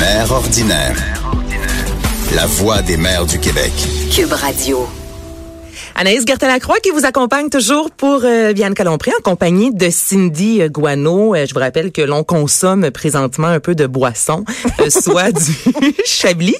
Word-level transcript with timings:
Mère 0.00 0.32
ordinaire. 0.32 0.96
La 2.34 2.46
voix 2.46 2.80
des 2.80 2.96
mères 2.96 3.26
du 3.26 3.38
Québec. 3.38 3.70
Cube 4.10 4.32
Radio. 4.32 4.88
Anaïs 6.00 6.24
Gertin-Lacroix 6.26 6.78
qui 6.82 6.88
vous 6.88 7.04
accompagne 7.04 7.50
toujours 7.50 7.90
pour 7.90 8.22
euh, 8.24 8.52
Vianne 8.54 8.72
Calompré 8.72 9.10
en 9.18 9.20
compagnie 9.20 9.70
de 9.70 9.90
Cindy 9.90 10.62
euh, 10.62 10.70
Guano. 10.70 11.34
Euh, 11.34 11.44
je 11.44 11.52
vous 11.52 11.60
rappelle 11.60 11.92
que 11.92 12.00
l'on 12.00 12.24
consomme 12.24 12.90
présentement 12.90 13.48
un 13.48 13.60
peu 13.60 13.74
de 13.74 13.86
boisson, 13.86 14.46
euh, 14.80 14.88
soit 14.88 15.30
du 15.30 15.52
Chablis 16.06 16.56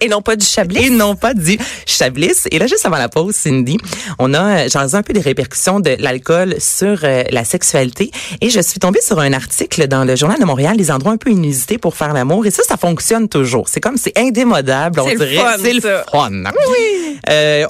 Et 0.00 0.06
non 0.06 0.22
pas 0.22 0.36
du 0.36 0.46
Chablis. 0.46 0.86
et 0.86 0.90
non 0.90 1.16
pas 1.16 1.34
du 1.34 1.58
Chablis. 1.86 2.36
Et 2.52 2.60
là, 2.60 2.68
juste 2.68 2.86
avant 2.86 2.98
la 2.98 3.08
pause, 3.08 3.34
Cindy, 3.34 3.78
on 4.20 4.32
a 4.32 4.68
jasé 4.68 4.96
un 4.96 5.02
peu 5.02 5.12
des 5.12 5.22
répercussions 5.22 5.80
de 5.80 5.96
l'alcool 5.98 6.54
sur 6.60 7.00
euh, 7.02 7.24
la 7.32 7.42
sexualité. 7.42 8.12
Et 8.42 8.48
je 8.48 8.60
suis 8.60 8.78
tombée 8.78 9.00
sur 9.00 9.18
un 9.18 9.32
article 9.32 9.88
dans 9.88 10.04
le 10.04 10.14
Journal 10.14 10.38
de 10.38 10.44
Montréal, 10.44 10.76
les 10.76 10.92
endroits 10.92 11.14
un 11.14 11.16
peu 11.16 11.30
inusités 11.30 11.78
pour 11.78 11.96
faire 11.96 12.12
l'amour. 12.12 12.46
Et 12.46 12.52
ça, 12.52 12.62
ça 12.62 12.76
fonctionne 12.76 13.28
toujours. 13.28 13.68
C'est 13.68 13.80
comme, 13.80 13.96
c'est 13.96 14.16
indémodable. 14.16 15.00
On 15.00 15.08
dirait, 15.08 15.36
c'est 15.60 15.72
le 15.72 15.80
fun. 15.80 16.30
Oui. 16.30 17.18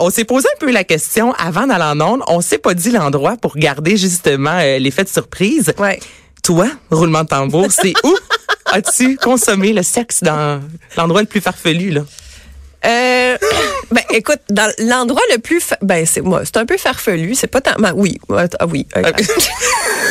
On 0.01 0.11
s'est 0.11 0.25
posé 0.25 0.49
un 0.55 0.59
peu 0.59 0.71
la 0.71 0.85
question 0.85 1.14
avant 1.23 1.67
d'aller 1.67 1.85
en 1.85 2.01
onde. 2.01 2.23
On 2.29 2.41
s'est 2.41 2.59
pas 2.59 2.75
dit 2.75 2.91
l'endroit 2.91 3.37
pour 3.37 3.57
garder 3.57 3.97
justement 3.97 4.59
euh, 4.59 4.79
l'effet 4.79 5.05
de 5.05 5.09
surprise. 5.09 5.73
Ouais. 5.79 6.01
Toi, 6.43 6.67
roulement 6.91 7.23
de 7.23 7.29
tambour, 7.29 7.69
c'est 7.71 7.95
où 8.05 8.15
as-tu 8.67 9.17
consommé 9.17 9.73
le 9.73 9.83
sexe 9.83 10.23
dans 10.23 10.61
l'endroit 10.97 11.23
le 11.23 11.27
plus 11.27 11.41
farfelu, 11.41 11.91
là? 11.91 12.03
Euh, 12.85 13.37
ben 13.91 14.03
écoute, 14.11 14.41
dans 14.51 14.71
l'endroit 14.79 15.23
le 15.33 15.39
plus, 15.39 15.61
fa- 15.61 15.79
ben 15.83 16.05
c'est 16.07 16.21
moi, 16.21 16.43
c'est 16.45 16.57
un 16.59 16.67
peu 16.67 16.77
farfelu, 16.77 17.35
c'est 17.35 17.47
pas 17.47 17.61
tant, 17.61 17.75
ben, 17.79 17.93
oui, 17.95 18.19
ouais, 18.29 18.45
ah 18.59 18.67
oui. 18.67 18.87
euh, 18.97 19.03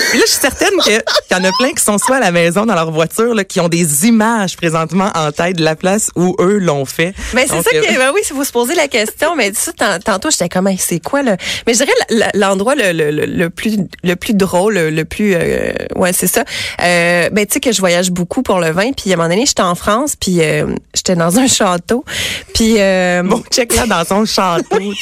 Puis 0.10 0.20
là, 0.20 0.26
je 0.28 0.32
suis 0.32 0.42
certaine 0.42 0.70
qu'il 0.84 0.94
y 1.32 1.36
en 1.36 1.44
a 1.44 1.52
plein 1.58 1.72
qui 1.74 1.84
sont 1.84 1.98
soit 1.98 2.18
à 2.18 2.20
la 2.20 2.32
maison, 2.32 2.66
dans 2.66 2.76
leur 2.76 2.92
voiture, 2.92 3.34
là, 3.34 3.44
qui 3.44 3.60
ont 3.60 3.70
des 3.70 4.06
images 4.08 4.56
présentement 4.58 5.10
en 5.16 5.32
tête 5.32 5.58
de 5.58 5.64
la 5.64 5.76
place 5.76 6.12
où 6.16 6.36
eux 6.40 6.58
l'ont 6.60 6.86
fait. 6.86 7.14
Ben 7.34 7.46
c'est 7.50 7.62
ça 7.62 7.70
euh, 7.74 7.82
que 7.82 7.98
ben 7.98 8.12
oui, 8.14 8.22
il 8.30 8.36
faut 8.36 8.44
se 8.44 8.52
poser 8.52 8.76
la 8.76 8.88
question. 8.88 9.36
Mais 9.36 9.52
ça, 9.54 9.72
tant- 9.74 10.00
tantôt 10.00 10.30
j'étais 10.32 10.50
comme 10.50 10.68
Hey, 10.68 10.78
c'est 10.78 11.00
quoi 11.00 11.24
le 11.24 11.36
Mais 11.68 11.74
je 11.74 11.80
dirais 11.84 12.30
l'endroit 12.36 12.76
le, 12.76 12.92
le, 12.92 13.12
le, 13.12 13.26
le 13.26 13.50
plus 13.50 13.78
le 14.04 14.16
plus 14.16 14.34
drôle, 14.34 14.76
le, 14.78 15.06
plus 15.06 15.34
euh, 15.36 15.74
ouais 15.96 16.14
c'est 16.14 16.28
ça. 16.28 16.44
Euh, 16.82 17.30
ben 17.32 17.46
tu 17.46 17.54
sais 17.56 17.60
que 17.60 17.72
je 17.72 17.80
voyage 17.80 18.12
beaucoup 18.12 18.44
pour 18.44 18.60
le 18.60 18.70
vin. 18.72 18.92
Puis 18.94 19.12
à 19.12 19.14
un 19.14 19.18
moment 19.18 19.30
donné 19.30 19.46
j'étais 19.46 19.62
en 19.62 19.76
France, 19.76 20.16
puis 20.20 20.42
euh, 20.42 20.68
j'étais 20.94 21.16
dans 21.16 21.38
un 21.40 21.48
château. 21.48 22.06
Puis 22.54 22.63
euh, 22.80 23.24
Bon, 23.24 23.44
check 23.52 23.74
là 23.76 23.86
dans 23.86 24.06
son 24.06 24.26
château. 24.26 24.76
ouais, 24.80 24.94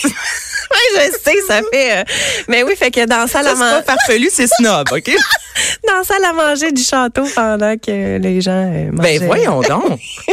je 0.96 1.12
sais 1.24 1.38
ça 1.48 1.62
fait. 1.72 2.00
euh, 2.00 2.04
mais 2.48 2.64
oui, 2.64 2.76
fait 2.76 2.92
que 2.92 3.06
dans 3.06 3.18
la 3.22 3.28
salle 3.28 3.46
Ça, 3.46 3.52
à 3.52 3.56
c'est 3.56 3.60
manger, 3.60 3.84
pas 3.86 3.96
farfelu, 3.96 4.30
c'est 4.32 4.48
snob, 4.48 4.88
OK? 4.92 5.12
dans 5.88 5.98
la 5.98 6.04
salle 6.04 6.24
à 6.26 6.34
manger 6.34 6.72
du 6.72 6.84
château 6.84 7.24
pendant 7.36 7.78
que 7.78 8.18
les 8.18 8.42
gens 8.42 8.52
euh, 8.74 8.92
mangeaient. 8.92 9.20
Ben 9.20 9.26
voyons 9.28 9.62
donc. 9.62 10.00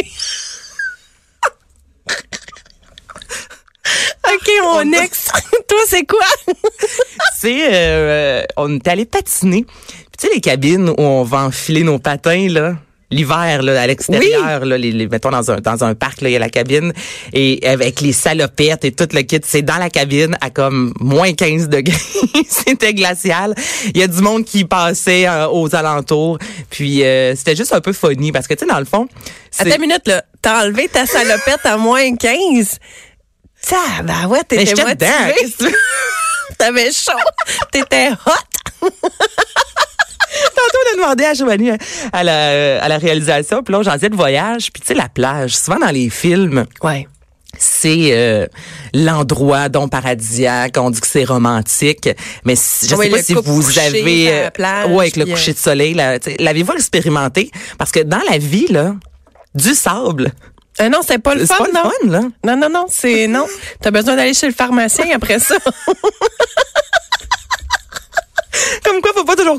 Ok, 4.34 4.50
on 4.64 4.84
next. 4.84 5.30
Toi 5.66 5.78
c'est 5.88 6.04
quoi? 6.04 6.20
C'est 7.34 7.68
euh, 7.72 8.42
on 8.58 8.74
est 8.74 8.86
allé 8.88 9.06
patiner. 9.06 9.64
Puis 9.64 10.06
tu 10.18 10.26
sais 10.28 10.34
les 10.34 10.40
cabines 10.42 10.90
où 10.90 10.94
on 10.98 11.22
va 11.22 11.38
enfiler 11.38 11.82
nos 11.82 11.98
patins 11.98 12.48
là. 12.50 12.74
L'hiver 13.10 13.62
là 13.62 13.80
à 13.80 13.86
l'extérieur 13.86 14.64
là 14.66 14.76
les, 14.76 14.92
les- 14.92 15.08
mettons 15.08 15.30
dans 15.30 15.50
un 15.50 15.60
dans 15.60 15.82
un 15.82 15.94
parc 15.94 16.20
là 16.20 16.28
il 16.28 16.32
y 16.32 16.36
a 16.36 16.38
la 16.38 16.50
cabine 16.50 16.92
et 17.32 17.66
avec 17.66 18.02
les 18.02 18.12
salopettes 18.12 18.84
et 18.84 18.92
tout 18.92 19.08
le 19.14 19.22
kit 19.22 19.40
c'est 19.44 19.62
dans 19.62 19.78
la 19.78 19.88
cabine 19.88 20.36
à 20.42 20.50
comme 20.50 20.92
moins 21.00 21.32
15 21.32 21.70
degrés 21.70 21.96
c'était 22.48 22.92
glacial 22.92 23.54
il 23.94 23.96
y 23.98 24.02
a 24.02 24.08
du 24.08 24.20
monde 24.20 24.44
qui 24.44 24.66
passait 24.66 25.26
euh, 25.26 25.48
aux 25.48 25.74
alentours 25.74 26.38
puis 26.68 27.02
euh, 27.02 27.34
c'était 27.34 27.56
juste 27.56 27.72
un 27.72 27.80
peu 27.80 27.94
funny 27.94 28.30
parce 28.30 28.46
que 28.46 28.52
tu 28.52 28.66
sais 28.66 28.70
dans 28.70 28.78
le 28.78 28.84
fond 28.84 29.08
Attends 29.58 29.74
une 29.76 29.80
minute, 29.80 30.06
là. 30.06 30.22
T'as 30.42 30.64
enlevé 30.64 30.88
ta 30.88 31.06
salopette 31.06 31.64
à 31.64 31.78
moins 31.78 32.14
15. 32.14 32.78
Ça, 33.60 33.78
ben 34.04 34.26
ouais, 34.28 34.44
t'étais 34.46 34.66
veux? 35.58 35.72
T'avais 36.58 36.92
chaud. 36.92 37.12
T'étais 37.72 38.10
hot. 38.10 38.88
On 40.90 41.02
a 41.02 41.02
demandé 41.02 41.24
à 41.24 41.34
Giovanni 41.34 41.70
euh, 41.70 41.76
à 42.12 42.24
la, 42.24 42.82
à 42.84 42.88
la 42.88 42.98
réalisation, 42.98 43.62
puis 43.62 43.72
là, 43.72 43.80
on 43.80 43.82
jasait 43.82 44.08
de 44.08 44.16
voyage, 44.16 44.72
puis 44.72 44.80
tu 44.80 44.88
sais, 44.88 44.94
la 44.94 45.08
plage, 45.08 45.56
souvent 45.56 45.78
dans 45.78 45.90
les 45.90 46.10
films, 46.10 46.64
Ouais. 46.82 47.06
c'est 47.58 48.10
euh, 48.12 48.46
l'endroit 48.94 49.68
dont 49.68 49.88
paradisiaque, 49.88 50.76
on 50.78 50.90
dit 50.90 51.00
que 51.00 51.06
c'est 51.06 51.24
romantique, 51.24 52.08
mais 52.44 52.54
si- 52.56 52.86
je 52.88 52.94
Oui, 52.94 53.06
sais 53.06 53.10
pas 53.10 53.22
si 53.22 53.34
vous 53.34 53.78
avez... 53.78 54.42
la 54.42 54.50
plage, 54.50 54.86
ouais, 54.90 55.00
avec 55.04 55.16
le 55.16 55.24
puis, 55.24 55.32
euh, 55.32 55.36
coucher 55.36 55.52
de 55.52 55.58
soleil, 55.58 55.94
là, 55.94 56.18
tu 56.18 56.30
sais, 56.30 56.36
l'avez-vous 56.38 56.72
expérimenté? 56.72 57.50
Parce 57.78 57.90
que 57.90 58.00
dans 58.00 58.22
la 58.30 58.38
vie, 58.38 58.66
là, 58.68 58.94
du 59.54 59.74
sable, 59.74 60.32
Euh, 60.80 60.88
non, 60.88 61.00
c'est 61.04 61.18
pas 61.18 61.34
le 61.34 61.44
fun, 61.44 61.56
pas 61.58 61.64
le 61.66 61.72
non? 61.72 61.82
fun, 61.82 62.08
là. 62.10 62.20
Non, 62.44 62.56
non, 62.56 62.68
non, 62.70 62.86
c'est 62.88 63.26
non. 63.26 63.46
T'as 63.80 63.90
besoin 63.90 64.14
d'aller 64.14 64.32
chez 64.34 64.46
le 64.46 64.52
pharmacien 64.54 65.06
après 65.12 65.40
ça. 65.40 65.56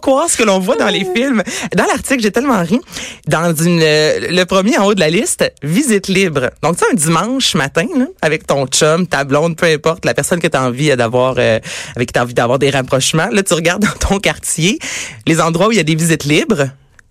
croire 0.09 0.29
ce 0.29 0.37
que 0.37 0.43
l'on 0.43 0.57
voit 0.57 0.75
dans 0.75 0.87
les 0.87 1.05
films. 1.05 1.43
Dans 1.75 1.85
l'article, 1.85 2.21
j'ai 2.23 2.31
tellement 2.31 2.63
ri. 2.63 2.79
Dans 3.27 3.53
une, 3.53 3.79
euh, 3.83 4.31
le 4.31 4.43
premier 4.45 4.75
en 4.79 4.85
haut 4.85 4.95
de 4.95 4.99
la 4.99 5.11
liste, 5.11 5.45
visite 5.61 6.07
libre. 6.07 6.49
Donc, 6.63 6.77
tu 6.77 6.83
sais, 6.83 6.91
un 6.91 6.95
dimanche 6.95 7.53
matin, 7.53 7.85
là, 7.95 8.05
avec 8.23 8.47
ton 8.47 8.65
chum, 8.65 9.05
ta 9.05 9.23
blonde, 9.23 9.55
peu 9.55 9.67
importe, 9.67 10.05
la 10.05 10.15
personne 10.15 10.39
que 10.39 10.47
tu 10.47 10.57
as 10.57 10.63
envie 10.63 10.95
d'avoir, 10.95 11.35
euh, 11.37 11.59
avec 11.95 12.07
qui 12.07 12.13
tu 12.13 12.19
as 12.19 12.23
envie 12.23 12.33
d'avoir 12.33 12.57
des 12.57 12.71
rapprochements, 12.71 13.27
là, 13.31 13.43
tu 13.43 13.53
regardes 13.53 13.83
dans 13.83 14.07
ton 14.07 14.19
quartier 14.19 14.79
les 15.27 15.39
endroits 15.39 15.67
où 15.67 15.71
il 15.73 15.77
y 15.77 15.81
a 15.81 15.83
des 15.83 15.95
visites 15.95 16.23
libres, 16.23 16.69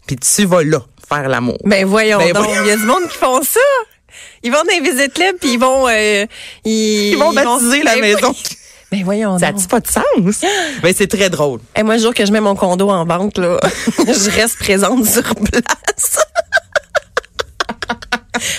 puis 0.09 0.17
tu 0.17 0.45
vas 0.45 0.65
là 0.65 0.83
faire 1.09 1.29
l'amour. 1.29 1.59
Ben 1.65 1.87
voyons 1.87 2.19
Ben 2.19 2.33
donc. 2.33 2.49
Il 2.63 2.67
y 2.67 2.71
a 2.73 2.77
du 2.77 2.85
monde 2.85 3.07
qui 3.09 3.17
font 3.17 3.43
ça. 3.43 3.61
Ils 4.43 4.51
vont 4.51 4.59
dans 4.59 4.73
les 4.73 4.81
visites 4.81 5.17
libres 5.19 5.39
puis 5.41 5.53
ils 5.53 5.61
vont 5.61 5.87
euh, 5.89 6.27
ils, 6.65 7.13
Ils 7.13 7.17
vont 7.17 7.33
baptiser 7.33 7.85
la 7.85 7.95
Ben, 7.95 8.01
maison. 8.01 8.35
Ben 8.91 9.05
voyons 9.05 9.39
Ça 9.39 9.53
n'a 9.53 9.59
pas 9.69 9.81
de 9.81 9.87
sens? 9.87 10.05
Ben, 10.83 10.95
c'est 10.97 11.07
très 11.09 11.29
drôle. 11.29 11.61
Et 11.77 11.83
moi, 11.83 11.97
le 11.97 12.03
jour 12.03 12.15
que 12.15 12.25
je 12.25 12.33
mets 12.33 12.41
mon 12.41 12.55
condo 12.55 12.89
en 12.91 13.05
vente, 13.05 13.37
là, 13.39 13.59
je 13.99 14.31
reste 14.31 14.59
présente 14.59 15.05
sur 15.07 15.23
place. 15.35 16.19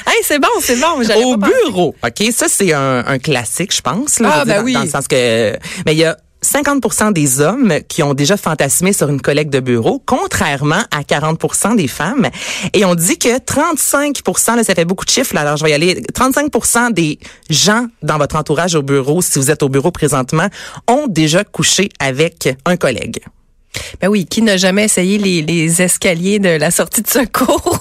hey, 0.08 0.22
c'est 0.24 0.40
bon, 0.40 0.48
c'est 0.62 0.76
bon. 0.80 1.02
Au 1.34 1.38
pas 1.38 1.48
bureau, 1.66 1.96
OK, 2.04 2.32
ça 2.34 2.48
c'est 2.48 2.74
un, 2.74 3.04
un 3.08 3.18
classique, 3.20 3.74
je 3.76 3.82
pense. 3.82 4.20
Là, 4.20 4.30
Ah, 4.32 4.34
je 4.36 4.40
veux 4.40 4.46
dire, 4.46 4.54
ben 4.56 4.60
dans, 4.60 4.66
oui. 4.66 4.74
dans 4.74 4.84
le 4.84 4.90
sens 4.90 5.08
que, 5.08 5.58
mais 5.86 5.94
il 5.94 5.98
y 6.00 6.06
a 6.06 6.18
50% 6.44 7.14
des 7.14 7.42
hommes 7.42 7.80
qui 7.88 8.04
ont 8.04 8.14
déjà 8.14 8.38
fantasmé 8.38 8.94
sur 8.94 9.10
une 9.10 9.22
collègue 9.22 9.50
de 9.50 9.60
bureau, 9.60 10.02
contrairement 10.06 10.84
à 10.92 11.02
40% 11.02 11.76
des 11.76 11.88
femmes. 11.88 12.30
Et 12.74 12.86
on 12.86 12.96
dit 12.96 13.18
que 13.18 13.38
35 13.38 14.22
là, 14.56 14.64
ça 14.64 14.76
fait 14.76 14.86
beaucoup 14.86 15.06
de 15.06 15.10
chiffres, 15.10 15.36
là, 15.36 15.42
alors 15.42 15.58
je 15.58 15.64
vais 15.64 15.72
y 15.72 15.74
aller, 15.74 16.02
35 16.14 16.94
des 16.94 17.20
gens 17.50 17.88
dans 18.02 18.18
votre 18.18 18.36
entourage 18.36 18.76
au 18.76 18.82
bureau, 18.82 19.22
si 19.22 19.40
vous 19.40 19.52
êtes 19.52 19.64
au 19.64 19.70
bureau 19.70 19.92
présentement, 19.92 20.48
ont 20.88 21.08
déjà 21.08 21.44
couché 21.44 21.90
avec 22.00 22.50
un 22.66 22.78
collègue. 22.78 23.20
Ben 24.02 24.08
oui, 24.08 24.26
qui 24.26 24.42
n'a 24.42 24.58
jamais 24.58 24.86
essayé 24.86 25.18
les, 25.18 25.42
les 25.42 25.82
escaliers 25.82 26.40
de 26.40 26.50
la 26.50 26.72
sortie 26.72 27.02
de 27.02 27.08
secours? 27.08 27.80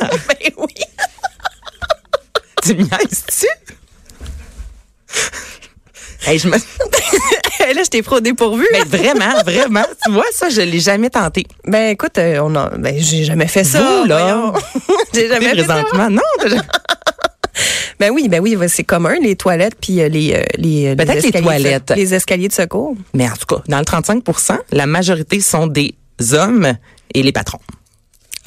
Ah! 0.00 0.10
ben 0.28 0.52
oui. 0.58 0.74
Tu 2.62 2.74
me 2.74 2.82
niaises-tu? 2.82 3.46
Hey, 6.26 6.38
je 6.38 6.48
me... 6.48 6.56
Là, 7.74 7.82
je 7.84 7.90
t'ai 7.90 8.00
pro 8.02 8.20
dépourvu. 8.20 8.64
Mais 8.72 8.82
vraiment, 8.84 9.42
vraiment, 9.44 9.82
tu 10.04 10.12
vois, 10.12 10.24
ça, 10.32 10.48
je 10.48 10.60
l'ai 10.60 10.78
jamais 10.78 11.10
tenté. 11.10 11.46
Ben 11.66 11.90
écoute, 11.90 12.16
euh, 12.18 12.38
on 12.42 12.54
a, 12.54 12.70
ben 12.76 12.94
j'ai 12.98 13.24
jamais 13.24 13.48
fait 13.48 13.64
ça. 13.64 13.80
Vous, 14.02 14.06
là? 14.06 14.52
j'ai 15.14 15.26
jamais 15.28 15.48
fait 15.48 15.62
ça. 15.64 15.74
présentement. 15.82 16.08
Non, 16.10 16.22
t'as 16.38 16.48
jamais- 16.48 16.62
Ben 17.98 18.10
oui, 18.12 18.28
ben 18.28 18.40
oui, 18.40 18.56
c'est 18.68 18.84
commun 18.84 19.14
les 19.20 19.34
toilettes 19.34 19.74
puis 19.80 20.00
euh, 20.00 20.08
les 20.08 20.34
euh, 20.34 20.42
les 20.58 20.94
Peut-être 20.94 21.22
les 21.24 21.42
toilettes. 21.42 21.92
les 21.96 22.14
escaliers 22.14 22.48
de 22.48 22.52
secours. 22.52 22.94
mais 23.14 23.26
en 23.28 23.32
tout 23.34 23.46
cas, 23.56 23.62
dans 23.68 23.78
le 23.78 23.84
35% 23.84 24.58
la 24.72 24.86
majorité 24.86 25.40
sont 25.40 25.66
des 25.66 25.94
hommes 26.32 26.74
et 27.14 27.22
les 27.22 27.32
patrons. 27.32 27.60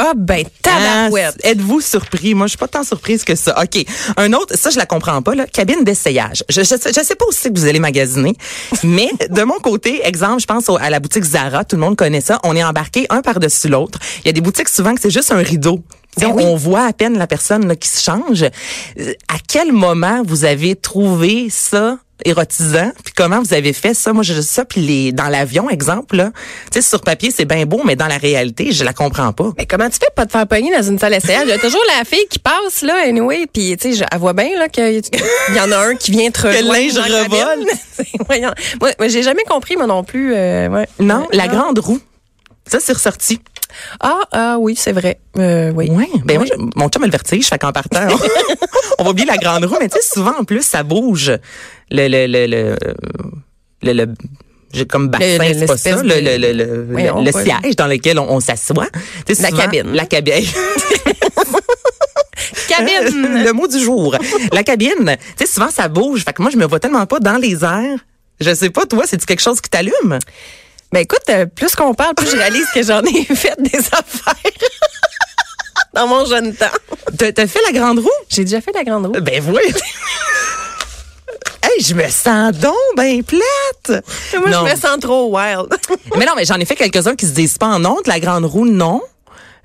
Ah 0.02 0.14
ben 0.16 0.46
tabarouette. 0.62 1.36
Ah, 1.44 1.50
Êtes-vous 1.50 1.82
surpris? 1.82 2.34
Moi, 2.34 2.48
je 2.48 2.52
suis 2.52 2.58
pas 2.58 2.70
tant 2.70 2.84
surprise 2.86 3.24
que 3.26 3.36
ça. 3.36 3.62
OK. 3.62 3.86
Un 4.16 4.32
autre, 4.34 4.58
ça, 4.58 4.70
je 4.70 4.78
la 4.78 4.86
comprends 4.86 5.22
pas, 5.22 5.36
là. 5.36 5.46
Cabine 5.46 5.84
d'essayage. 5.84 6.44
Je, 6.50 6.62
je, 6.62 6.64
sais- 6.64 6.94
je 6.96 7.04
sais 7.04 7.16
pas 7.16 7.26
aussi 7.26 7.52
que 7.52 7.60
vous 7.60 7.66
allez 7.68 7.80
magasiner, 7.80 8.34
mais 8.84 9.10
de 9.30 9.44
mon 9.44 9.60
côté, 9.60 10.02
exemple, 10.08 10.40
je 10.42 10.46
pense 10.46 10.70
au- 10.70 10.78
à 10.78 10.90
la 10.90 11.00
boutique 11.02 11.26
Zara, 11.26 11.66
tout 11.66 11.76
le 11.76 11.82
monde 11.82 11.98
connaît 11.98 12.22
ça. 12.22 12.40
On 12.44 12.56
est 12.56 12.64
embarqué 12.64 13.08
un 13.10 13.22
par-dessus 13.22 13.68
l'autre. 13.68 14.00
Il 14.24 14.28
y 14.28 14.30
a 14.30 14.34
des 14.34 14.42
boutiques 14.42 14.70
souvent 14.70 14.96
que 14.96 15.02
c'est 15.02 15.10
juste 15.12 15.32
un 15.34 15.38
rideau. 15.44 15.84
Ben 16.18 16.32
oui. 16.34 16.44
On 16.46 16.56
voit 16.56 16.86
à 16.86 16.94
peine 16.94 17.18
la 17.18 17.28
personne 17.28 17.68
là, 17.68 17.76
qui 17.76 17.88
se 17.90 18.02
change. 18.02 18.44
Euh, 18.44 19.14
À 19.28 19.36
quel 19.48 19.72
moment 19.74 20.24
vous 20.26 20.44
avez 20.46 20.76
trouvé 20.76 21.50
ça 21.50 21.98
érotisant 22.26 22.92
puis 23.04 23.14
comment 23.16 23.40
vous 23.42 23.54
avez 23.54 23.74
fait 23.74 23.94
ça? 23.94 24.14
Moi 24.14 24.24
je 24.24 24.40
ça 24.42 24.66
puis 24.66 24.82
les 24.82 25.12
dans 25.12 25.28
l'avion 25.28 25.70
exemple 25.70 26.16
là 26.18 26.32
tu 26.72 26.82
sais 26.82 26.88
sur 26.88 27.02
papier 27.02 27.32
c'est 27.36 27.46
bien 27.46 27.66
beau 27.66 27.82
mais 27.86 27.96
dans 27.96 28.08
la 28.08 28.18
réalité 28.18 28.72
je 28.72 28.84
la 28.84 28.94
comprends 28.94 29.32
pas 29.34 29.52
Mais 29.58 29.66
comment 29.66 29.90
tu 29.90 29.98
fais 30.00 30.12
pas 30.16 30.26
te 30.26 30.32
faire 30.32 30.48
pogner 30.48 30.72
dans 30.76 30.84
une 30.84 31.00
salle 31.00 31.14
d'essayage? 31.14 31.44
Il 31.46 31.50
y 31.50 31.54
a 31.54 31.58
toujours 31.60 31.84
la 31.98 32.04
fille 32.06 32.26
qui 32.30 32.40
passe, 32.40 32.82
là, 32.82 32.96
anyway, 33.08 33.46
puis 33.52 33.76
tu 33.78 33.92
sais, 33.92 33.98
je- 34.00 34.04
elle 34.12 34.20
voit 34.20 34.34
bien, 34.34 34.50
là, 34.58 34.68
qu'il 34.70 35.02
y 35.56 35.60
en 35.60 35.72
a 35.72 35.78
un 35.78 35.96
qui 35.96 36.12
vient 36.12 36.30
te 36.32 36.42
Que 36.42 36.48
rejoindre 36.48 36.74
linge 36.74 36.94
dans 36.94 37.06
la 37.08 37.24
revole. 37.24 37.66
Moi, 39.00 39.08
j'ai 39.08 39.24
jamais 39.24 39.44
compris, 39.44 39.76
moi 39.78 39.88
non 39.88 40.04
plus. 40.04 40.34
euh, 40.34 40.68
ouais. 40.70 40.88
Non, 41.00 41.22
Ouais. 41.22 41.28
la 41.38 41.48
grande 41.48 41.80
roue. 41.80 42.00
Ça, 42.68 42.80
c'est 42.80 42.94
ressorti. 42.94 43.40
Ah, 44.00 44.20
ah 44.32 44.58
oui, 44.60 44.76
c'est 44.78 44.92
vrai. 44.92 45.20
Euh, 45.38 45.72
oui. 45.76 45.88
Oui. 45.92 46.06
Ben 46.26 46.38
moi, 46.38 46.46
je- 46.46 46.62
mon 46.76 46.90
chum 46.90 47.04
a 47.04 47.06
le 47.06 47.12
vertige, 47.12 47.48
fait 47.48 47.58
qu'en 47.60 47.72
partant, 47.72 48.08
on 49.00 49.04
va 49.04 49.10
oublier 49.10 49.28
la 49.28 49.38
grande 49.38 49.66
roue, 49.66 49.78
mais 49.80 49.90
tu 49.90 49.98
sais, 50.00 50.08
souvent 50.14 50.34
en 50.40 50.44
plus, 50.44 50.62
ça 50.64 50.84
bouge. 50.84 51.32
Le 51.92 52.08
le 52.08 52.28
le 52.28 52.46
le 52.48 52.76
le, 53.82 53.94
le- 53.94 54.14
j'ai 54.74 54.86
comme 54.86 55.08
bassin, 55.08 55.38
c'est 55.58 55.66
pas 55.66 55.78
ça, 55.78 56.04
le, 56.04 56.10
de- 56.10 56.20
le, 56.20 56.54
le, 56.54 57.24
le, 57.24 57.32
siège 57.32 57.76
dans 57.76 57.88
lequel 57.88 58.20
on, 58.20 58.30
on 58.32 58.40
s'assoit. 58.40 58.86
La 59.28 59.36
souvent, 59.36 59.58
cabine. 59.58 59.92
La 59.94 60.06
cabine. 60.06 60.46
Cabine. 62.68 63.44
le 63.46 63.52
mot 63.52 63.68
du 63.68 63.80
jour. 63.80 64.16
La 64.54 64.64
cabine. 64.64 65.18
Tu 65.38 65.46
sais, 65.46 65.52
souvent, 65.52 65.70
ça 65.72 65.88
bouge. 65.88 66.24
Fait 66.24 66.34
que 66.34 66.42
moi, 66.42 66.52
je 66.52 66.58
me 66.58 66.66
vois 66.68 66.80
tellement 66.80 67.06
pas 67.08 67.20
dans 67.20 67.38
les 67.38 67.64
airs. 67.64 68.00
Je 68.40 68.54
sais 68.54 68.70
pas, 68.70 68.86
toi, 68.86 69.04
c'est-tu 69.08 69.26
quelque 69.26 69.42
chose 69.42 69.60
qui 69.60 69.70
t'allume? 69.70 70.20
Ben 70.92 71.00
écoute, 71.00 71.24
euh, 71.30 71.46
plus 71.46 71.76
qu'on 71.76 71.94
parle, 71.94 72.16
plus 72.16 72.30
je 72.32 72.36
réalise 72.38 72.66
que 72.74 72.82
j'en 72.84 73.02
ai 73.02 73.24
fait 73.36 73.56
des 73.60 73.78
affaires 73.78 74.34
dans 75.94 76.08
mon 76.08 76.26
jeune 76.26 76.54
temps. 76.56 76.66
T'as 77.18 77.48
fait 77.48 77.60
la 77.66 77.72
grande 77.78 78.00
roue? 78.00 78.10
J'ai 78.30 78.44
déjà 78.44 78.62
fait 78.62 78.72
la 78.74 78.84
grande 78.84 79.08
roue. 79.08 79.22
Ben 79.22 79.44
oui. 79.50 79.62
Hey, 81.64 81.84
je 81.84 81.94
me 81.94 82.08
sens 82.10 82.52
donc 82.54 82.74
ben 82.96 83.24
plate. 83.24 84.04
Moi, 84.40 84.50
Non. 84.50 84.66
je 84.68 84.74
me 84.74 84.80
sens 84.80 85.00
trop 85.00 85.36
wild. 85.36 85.68
Mais 86.18 86.26
non, 86.26 86.34
mais 86.36 86.46
j'en 86.46 86.56
ai 86.56 86.66
fait 86.66 86.76
quelques-uns 86.76 87.16
qui 87.16 87.26
se 87.26 87.32
disent 87.32 87.58
pas 87.58 87.68
en 87.68 87.84
honte. 87.86 88.08
La 88.08 88.20
grande 88.20 88.46
roue, 88.46 88.66
non. 88.66 89.02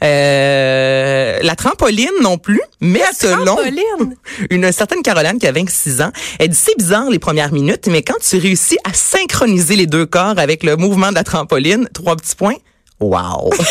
Euh, 0.02 1.38
la 1.42 1.54
trampoline 1.56 2.10
non 2.20 2.36
plus, 2.36 2.60
mais 2.80 3.00
selon 3.18 3.44
trampoline? 3.54 4.16
une 4.50 4.70
certaine 4.72 5.00
Caroline 5.02 5.38
qui 5.38 5.46
a 5.46 5.52
26 5.52 6.02
ans, 6.02 6.10
elle 6.38 6.48
dit 6.48 6.56
c'est 6.62 6.76
bizarre 6.76 7.08
les 7.08 7.18
premières 7.20 7.52
minutes, 7.52 7.86
mais 7.86 8.02
quand 8.02 8.18
tu 8.20 8.36
réussis 8.36 8.76
à 8.84 8.92
synchroniser 8.92 9.76
les 9.76 9.86
deux 9.86 10.04
corps 10.04 10.34
avec 10.38 10.62
le 10.62 10.76
mouvement 10.76 11.08
de 11.10 11.14
la 11.14 11.24
trampoline, 11.24 11.88
trois 11.94 12.16
petits 12.16 12.34
points, 12.34 12.56
wow. 13.00 13.50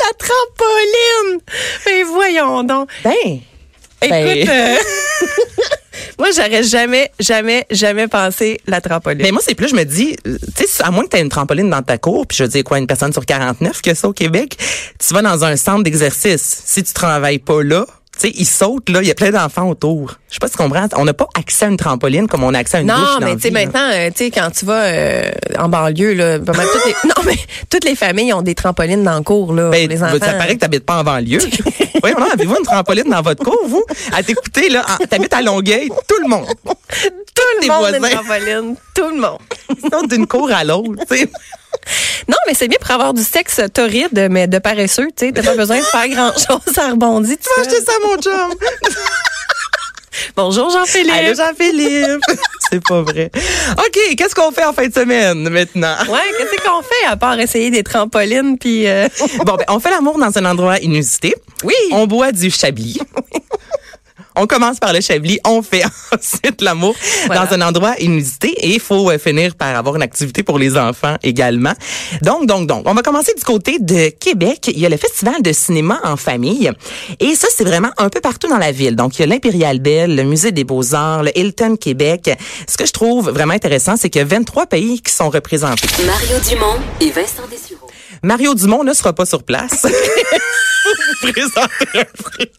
La 0.00 0.12
trampoline! 0.18 1.40
Mais 1.86 2.02
voyons 2.04 2.64
donc. 2.64 2.88
ben, 3.04 3.12
Écoute, 3.24 3.40
Ben. 4.10 4.48
euh, 4.48 4.76
moi, 6.18 6.28
j'aurais 6.34 6.62
jamais, 6.62 7.10
jamais, 7.18 7.66
jamais 7.70 8.08
pensé 8.08 8.60
la 8.66 8.80
trampoline. 8.80 9.22
Mais 9.22 9.30
moi, 9.30 9.40
c'est 9.44 9.54
plus, 9.54 9.68
je 9.68 9.74
me 9.74 9.84
dis, 9.84 10.16
euh, 10.26 10.38
tu 10.56 10.66
sais, 10.66 10.82
à 10.82 10.90
moins 10.90 11.04
que 11.04 11.10
tu 11.10 11.16
aies 11.16 11.22
une 11.22 11.28
trampoline 11.28 11.70
dans 11.70 11.82
ta 11.82 11.98
cour, 11.98 12.26
puis 12.26 12.36
je 12.36 12.44
veux 12.44 12.48
dire 12.48 12.64
quoi, 12.64 12.78
une 12.78 12.86
personne 12.86 13.12
sur 13.12 13.24
49 13.24 13.82
que 13.82 13.94
ça 13.94 14.08
au 14.08 14.12
Québec, 14.12 14.56
tu 14.98 15.14
vas 15.14 15.22
dans 15.22 15.44
un 15.44 15.56
centre 15.56 15.82
d'exercice. 15.82 16.62
Si 16.64 16.82
tu 16.82 16.92
travailles 16.92 17.38
pas 17.38 17.62
là, 17.62 17.86
tu 18.14 18.28
sais, 18.28 18.32
ils 18.36 18.46
sautent 18.46 18.88
là, 18.88 19.02
il 19.02 19.08
y 19.08 19.10
a 19.10 19.14
plein 19.14 19.30
d'enfants 19.30 19.68
autour. 19.68 20.14
Je 20.32 20.36
sais 20.36 20.40
pas 20.40 20.46
si 20.46 20.52
tu 20.54 20.58
comprends. 20.62 20.88
On 20.96 21.04
n'a 21.04 21.12
pas 21.12 21.28
accès 21.38 21.66
à 21.66 21.68
une 21.68 21.76
trampoline 21.76 22.26
comme 22.26 22.42
on 22.42 22.54
a 22.54 22.58
accès 22.58 22.78
à 22.78 22.80
une 22.80 22.86
douche 22.86 22.96
non, 22.96 23.18
dans 23.20 23.26
mais 23.26 23.34
tu 23.36 23.42
sais, 23.42 23.50
maintenant, 23.50 23.90
euh, 23.92 24.08
tu 24.08 24.24
sais, 24.24 24.30
quand 24.30 24.50
tu 24.50 24.64
vas 24.64 24.84
euh, 24.84 25.30
en 25.58 25.68
banlieue, 25.68 26.14
là, 26.14 26.38
pas 26.38 26.54
mal 26.54 26.66
toutes 26.72 26.86
les, 26.86 26.92
non, 27.04 27.14
mais 27.26 27.36
toutes 27.68 27.84
les 27.84 27.94
familles 27.94 28.32
ont 28.32 28.40
des 28.40 28.54
trampolines 28.54 29.02
dans 29.04 29.16
le 29.16 29.22
cours, 29.22 29.52
là, 29.52 29.68
Ben, 29.68 29.86
les 29.90 30.02
enfants. 30.02 30.16
ça 30.18 30.32
paraît 30.32 30.54
que 30.54 30.60
t'habites 30.60 30.86
pas 30.86 31.00
en 31.00 31.04
banlieue. 31.04 31.38
oui, 32.02 32.12
non, 32.18 32.30
avez-vous 32.32 32.56
une 32.56 32.64
trampoline 32.64 33.10
dans 33.10 33.20
votre 33.20 33.44
cour, 33.44 33.58
vous? 33.66 33.84
À 34.14 34.22
t'écouter, 34.22 34.70
là, 34.70 34.86
t'habites 35.10 35.34
à 35.34 35.42
Longueuil, 35.42 35.90
tout 36.08 36.22
le 36.22 36.28
monde. 36.28 36.46
tout 36.64 36.72
tes 37.60 37.66
le 37.66 37.72
monde 37.72 37.84
a 37.84 37.90
voisins. 37.90 38.08
une 38.08 38.14
trampoline. 38.14 38.76
Tout 38.94 39.08
le 39.10 39.20
monde. 39.20 39.38
Ils 39.84 39.90
sont 39.90 40.02
d'une 40.04 40.26
cour 40.26 40.50
à 40.50 40.64
l'autre, 40.64 41.04
tu 41.10 41.18
sais. 41.18 41.30
Non, 42.28 42.36
mais 42.46 42.54
c'est 42.54 42.68
bien 42.68 42.78
pour 42.80 42.90
avoir 42.92 43.12
du 43.12 43.22
sexe 43.22 43.60
torride, 43.74 44.28
mais 44.30 44.46
de 44.46 44.58
paresseux, 44.58 45.08
tu 45.14 45.26
sais. 45.26 45.32
T'as 45.32 45.42
pas 45.42 45.56
besoin 45.56 45.76
de 45.78 45.82
faire 45.84 46.08
grand-chose, 46.08 46.72
ça 46.74 46.88
rebondit. 46.90 47.36
tout 47.36 47.50
Va 47.58 47.64
seul. 47.64 47.72
acheter 47.74 47.84
ça, 47.84 47.92
mon 48.06 48.16
chum. 48.16 48.54
Bonjour, 50.36 50.70
Jean-Philippe. 50.70 51.12
Allô, 51.12 51.34
Jean-Philippe. 51.34 52.20
C'est 52.70 52.82
pas 52.82 53.02
vrai. 53.02 53.30
OK, 53.78 54.16
qu'est-ce 54.16 54.34
qu'on 54.34 54.50
fait 54.50 54.64
en 54.64 54.72
fin 54.72 54.86
de 54.88 54.92
semaine, 54.94 55.48
maintenant? 55.48 55.94
Ouais, 56.08 56.20
qu'est-ce 56.38 56.64
qu'on 56.64 56.82
fait 56.82 57.06
à 57.08 57.16
part 57.16 57.38
essayer 57.38 57.70
des 57.70 57.82
trampolines 57.82 58.56
puis 58.58 58.88
euh, 58.88 59.08
Bon, 59.44 59.56
ben, 59.56 59.64
on 59.68 59.78
fait 59.78 59.90
l'amour 59.90 60.18
dans 60.18 60.36
un 60.36 60.44
endroit 60.44 60.78
inusité. 60.78 61.34
Oui. 61.64 61.74
On 61.90 62.06
boit 62.06 62.32
du 62.32 62.50
chablis. 62.50 62.98
On 64.36 64.46
commence 64.46 64.78
par 64.78 64.92
le 64.92 65.00
chablis, 65.00 65.38
on 65.46 65.62
fait 65.62 65.82
ensuite 66.12 66.60
l'amour 66.62 66.94
Voilà. 67.26 67.46
dans 67.46 67.52
un 67.54 67.60
endroit 67.68 67.94
inusité 68.00 68.48
et 68.48 68.68
il 68.74 68.80
faut 68.80 69.10
euh, 69.10 69.18
finir 69.18 69.54
par 69.54 69.76
avoir 69.76 69.96
une 69.96 70.02
activité 70.02 70.42
pour 70.42 70.58
les 70.58 70.76
enfants 70.76 71.16
également. 71.22 71.72
Donc, 72.22 72.46
donc, 72.46 72.66
donc, 72.66 72.88
on 72.88 72.94
va 72.94 73.02
commencer 73.02 73.32
du 73.36 73.44
côté 73.44 73.78
de 73.78 74.08
Québec. 74.08 74.70
Il 74.74 74.78
y 74.78 74.86
a 74.86 74.88
le 74.88 74.96
Festival 74.96 75.42
de 75.42 75.52
cinéma 75.52 76.00
en 76.04 76.16
famille 76.16 76.70
et 77.20 77.34
ça, 77.34 77.48
c'est 77.54 77.64
vraiment 77.64 77.90
un 77.98 78.08
peu 78.08 78.20
partout 78.20 78.48
dans 78.48 78.58
la 78.58 78.72
ville. 78.72 78.96
Donc, 78.96 79.16
il 79.18 79.20
y 79.20 79.22
a 79.24 79.26
l'Impérial 79.26 79.78
Belle, 79.80 80.16
le 80.16 80.22
Musée 80.24 80.52
des 80.52 80.64
Beaux-Arts, 80.64 81.24
le 81.24 81.38
Hilton 81.38 81.76
Québec. 81.76 82.30
Ce 82.68 82.76
que 82.76 82.86
je 82.86 82.92
trouve 82.92 83.30
vraiment 83.30 83.54
intéressant, 83.54 83.96
c'est 83.96 84.08
qu'il 84.10 84.20
y 84.20 84.22
a 84.22 84.26
23 84.26 84.66
pays 84.66 85.00
qui 85.02 85.12
sont 85.12 85.30
représentés. 85.30 85.88
Mario 86.06 86.36
Dumont 86.48 86.76
et 87.00 87.10
Vincent 87.10 87.46
Dessureau. 87.50 87.88
Mario 88.22 88.54
Dumont 88.54 88.84
ne 88.84 88.94
sera 88.94 89.12
pas 89.12 89.26
sur 89.26 89.42
place. 89.42 89.82
Vous 91.22 91.32
présenter 91.32 92.00
un 92.00 92.22
prix. 92.22 92.50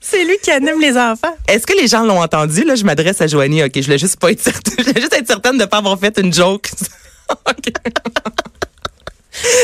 C'est 0.00 0.24
lui 0.24 0.36
qui 0.42 0.50
anime 0.50 0.80
les 0.80 0.96
enfants. 0.96 1.34
Est-ce 1.48 1.66
que 1.66 1.74
les 1.80 1.86
gens 1.88 2.04
l'ont 2.04 2.20
entendu? 2.22 2.64
Là, 2.64 2.74
je 2.74 2.84
m'adresse 2.84 3.20
à 3.20 3.26
Joanie. 3.26 3.62
OK, 3.62 3.72
je 3.76 3.82
voulais 3.82 3.98
juste 3.98 4.18
pas 4.18 4.30
être 4.32 4.40
certaine. 4.42 4.74
Je 4.78 4.84
voulais 4.84 5.00
juste 5.00 5.12
être 5.14 5.26
certaine 5.26 5.58
de 5.58 5.62
ne 5.62 5.66
pas 5.66 5.78
avoir 5.78 5.98
fait 5.98 6.18
une 6.18 6.32
joke. 6.32 6.70
OK. 7.30 7.72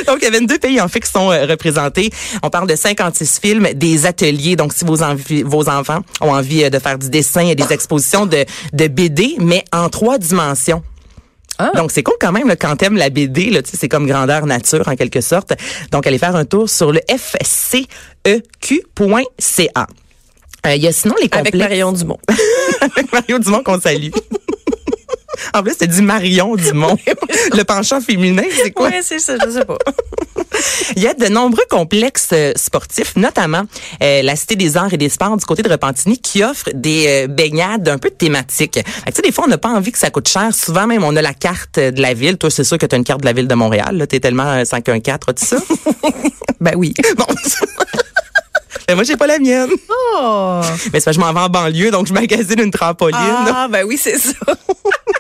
Donc, 0.07 0.19
il 0.21 0.25
y 0.25 0.27
a 0.29 0.31
22 0.31 0.59
pays 0.59 0.81
en 0.81 0.87
fait 0.89 1.01
qui 1.01 1.11
sont 1.11 1.31
euh, 1.33 1.45
représentés. 1.47 2.11
On 2.43 2.51
parle 2.51 2.69
de 2.69 2.77
56 2.77 3.41
films, 3.41 3.69
des 3.75 4.07
ateliers. 4.07 4.55
Donc, 4.57 4.73
si 4.73 4.85
vos, 4.85 5.03
envi- 5.03 5.43
vos 5.43 5.69
enfants 5.69 6.01
ont 6.21 6.33
envie 6.33 6.65
euh, 6.65 6.71
de 6.71 6.79
faire 6.79 6.99
du 6.99 7.11
dessin, 7.11 7.43
il 7.43 7.49
y 7.49 7.51
a 7.51 7.55
des 7.57 7.73
expositions 7.73 8.27
de, 8.27 8.45
de 8.73 8.87
BD, 8.89 9.35
mais 9.39 9.65
en 9.73 9.89
trois 9.89 10.19
dimensions. 10.19 10.83
Ah. 11.59 11.73
Donc, 11.75 11.91
c'est 11.91 12.03
cool 12.03 12.15
quand 12.21 12.33
même 12.33 12.47
là, 12.49 12.57
quand 12.57 12.77
t'aimes 12.77 12.97
la 12.97 13.11
BD. 13.11 13.51
Là, 13.51 13.61
c'est 13.65 13.89
comme 13.89 14.07
grandeur 14.07 14.47
nature 14.47 14.87
en 14.87 14.95
quelque 14.95 15.21
sorte. 15.21 15.55
Donc, 15.91 16.07
allez 16.07 16.19
faire 16.19 16.37
un 16.37 16.45
tour 16.45 16.69
sur 16.71 16.93
le 16.93 17.01
fceq.ca. 17.09 17.87
Euh, 20.67 20.75
Il 20.75 20.83
y 20.83 20.89
a 20.89 20.93
sinon 20.93 21.15
les 21.21 21.29
complexes. 21.29 21.55
Avec 21.55 21.71
Marion 21.71 21.93
Dumont. 21.93 22.19
Avec 22.81 23.13
Mario 23.13 23.39
Dumont 23.39 23.63
qu'on 23.63 23.81
salue. 23.81 24.11
en 25.55 25.63
plus, 25.63 25.75
c'est 25.79 25.87
du 25.87 26.03
Marion 26.03 26.57
Dumont. 26.57 26.97
le 27.57 27.65
penchant 27.65 28.01
féminin, 28.01 28.43
c'est 28.55 28.71
quoi? 28.73 28.89
Ouais, 28.89 29.01
c'est 29.03 29.19
ça, 29.19 29.35
je 29.45 29.51
sais 29.51 29.65
pas. 29.65 29.79
Il 30.97 31.03
y 31.03 31.07
a 31.07 31.15
de 31.15 31.27
nombreux 31.27 31.65
complexes 31.69 32.31
euh, 32.33 32.53
sportifs, 32.57 33.15
notamment 33.17 33.63
euh, 34.03 34.23
la 34.23 34.37
Cité 34.37 34.57
des 34.57 34.77
Arts 34.77 34.93
et 34.93 34.97
des 34.97 35.09
Sports 35.09 35.37
du 35.37 35.45
côté 35.45 35.63
de 35.63 35.69
Repentigny, 35.69 36.19
qui 36.19 36.43
offre 36.43 36.71
des 36.73 37.25
euh, 37.25 37.27
baignades 37.27 37.89
un 37.89 37.99
peu 37.99 38.11
thématiques. 38.11 38.81
Tu 38.83 39.13
sais, 39.13 39.23
des 39.23 39.33
fois, 39.33 39.45
on 39.47 39.49
n'a 39.49 39.59
pas 39.59 39.69
envie 39.69 39.93
que 39.93 39.99
ça 39.99 40.11
coûte 40.11 40.29
cher. 40.29 40.55
Souvent, 40.55 40.87
même, 40.87 41.05
on 41.05 41.15
a 41.15 41.23
la 41.23 41.35
carte 41.35 41.79
de 41.79 42.01
la 42.01 42.15
ville. 42.15 42.39
Toi, 42.39 42.51
c'est 42.51 42.65
sûr 42.65 42.79
que 42.79 42.87
tu 42.87 42.95
as 42.95 42.99
une 42.99 43.05
carte 43.05 43.21
de 43.21 43.27
la 43.27 43.33
ville 43.33 43.49
de 43.49 43.55
Montréal. 43.55 44.07
Tu 44.09 44.17
es 44.17 44.21
tellement 44.21 44.47
euh, 44.47 44.65
514, 44.65 45.35
tout 45.35 45.45
ça? 45.45 45.57
Ben 46.61 46.73
oui. 46.77 46.95
bon. 47.17 47.27
Ben, 48.87 48.95
moi, 48.95 49.05
j'ai 49.05 49.17
pas 49.17 49.27
la 49.27 49.39
mienne. 49.39 49.71
Oh. 50.15 50.61
Mais 50.93 51.01
c'est 51.01 51.13
je 51.13 51.19
m'en 51.19 51.33
vais 51.33 51.41
en 51.41 51.49
banlieue, 51.49 51.91
donc 51.91 52.07
je 52.07 52.13
magasine 52.13 52.61
une 52.61 52.71
trampoline. 52.71 53.17
Ah, 53.19 53.67
ben 53.69 53.85
oui, 53.85 53.99
c'est 53.99 54.19
ça. 54.19 54.35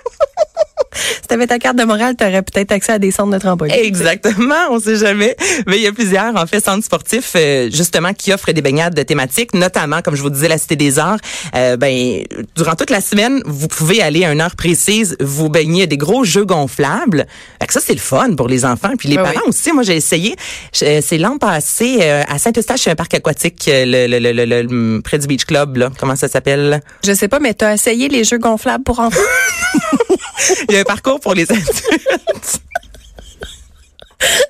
si 1.27 1.29
t'avais 1.29 1.49
ta 1.49 1.59
carte 1.59 1.77
de 1.77 1.83
morale, 1.83 2.15
t'aurais 2.15 2.43
peut-être 2.43 2.71
accès 2.71 2.93
à 2.93 2.99
des 3.01 3.11
centres 3.11 3.33
de 3.33 3.39
trampoline. 3.39 3.75
Exactement, 3.75 4.55
on 4.71 4.79
sait 4.79 4.95
jamais. 4.97 5.35
Mais 5.67 5.77
il 5.77 5.83
y 5.83 5.89
a 5.89 5.93
plusieurs, 5.93 6.37
en 6.37 6.47
fait, 6.47 6.65
centres 6.65 6.85
sportifs, 6.85 7.33
euh, 7.35 7.69
justement, 7.69 8.13
qui 8.15 8.33
offrent 8.33 8.53
des 8.53 8.63
baignades 8.63 8.95
de 8.95 9.03
thématiques, 9.03 9.53
notamment, 9.55 10.03
comme 10.03 10.15
je 10.15 10.23
vous 10.23 10.31
disais, 10.31 10.47
la 10.47 10.57
Cité 10.57 10.77
des 10.77 11.01
Arts. 11.01 11.19
Euh, 11.57 11.77
ben, 11.77 12.23
durant 12.55 12.77
toute 12.77 12.91
la 12.91 13.01
semaine, 13.01 13.43
vous 13.45 13.67
pouvez 13.67 14.01
aller 14.03 14.25
à 14.25 14.31
une 14.31 14.41
heure 14.41 14.55
précise, 14.55 15.17
vous 15.19 15.49
baigner 15.49 15.83
à 15.83 15.87
des 15.87 15.97
gros 15.97 16.23
jeux 16.23 16.45
gonflables. 16.45 17.27
Fait 17.61 17.67
que 17.67 17.73
ça, 17.73 17.81
c'est 17.85 17.93
le 17.95 17.99
fun 17.99 18.35
pour 18.37 18.47
les 18.47 18.65
enfants. 18.65 18.93
Puis 18.97 19.09
les 19.09 19.17
Ben 19.17 19.25
parents 19.25 19.41
oui. 19.47 19.49
aussi. 19.49 19.73
Moi, 19.73 19.83
j'ai 19.83 19.97
essayé. 19.97 20.37
Euh, 20.83 21.01
C'est 21.05 21.19
l'an 21.19 21.39
passé, 21.39 21.99
euh, 22.03 22.23
à 22.29 22.39
Saint-Eustache, 22.39 22.83
chez 22.83 22.91
un 22.91 22.95
parc 22.95 23.15
aquatique, 23.15 23.65
euh, 23.69 23.85
le, 23.85 24.07
le, 24.07 24.19
le, 24.21 24.33
le- 24.33 24.45
le- 24.45 24.63
le- 24.95 25.01
près 25.03 25.19
du 25.19 25.27
Beach 25.27 25.45
Club, 25.45 25.77
là. 25.77 25.91
Comment 25.99 26.15
ça 26.15 26.29
s'appelle? 26.29 26.81
Je 27.05 27.13
sais 27.15 27.27
pas, 27.29 27.41
mais 27.41 27.53
t'as 27.55 27.75
essayé 27.75 28.09
les 28.09 28.23
jeux 28.23 28.39
gonflables 28.39 28.85
pour 28.85 29.01
enfants? 29.01 29.19
Il 30.69 30.75
y 30.75 30.79
a 30.79 30.81
un 30.81 30.85
parcours 30.85 31.16
pour 31.21 31.35
les 31.35 31.51
adultes. 31.51 31.83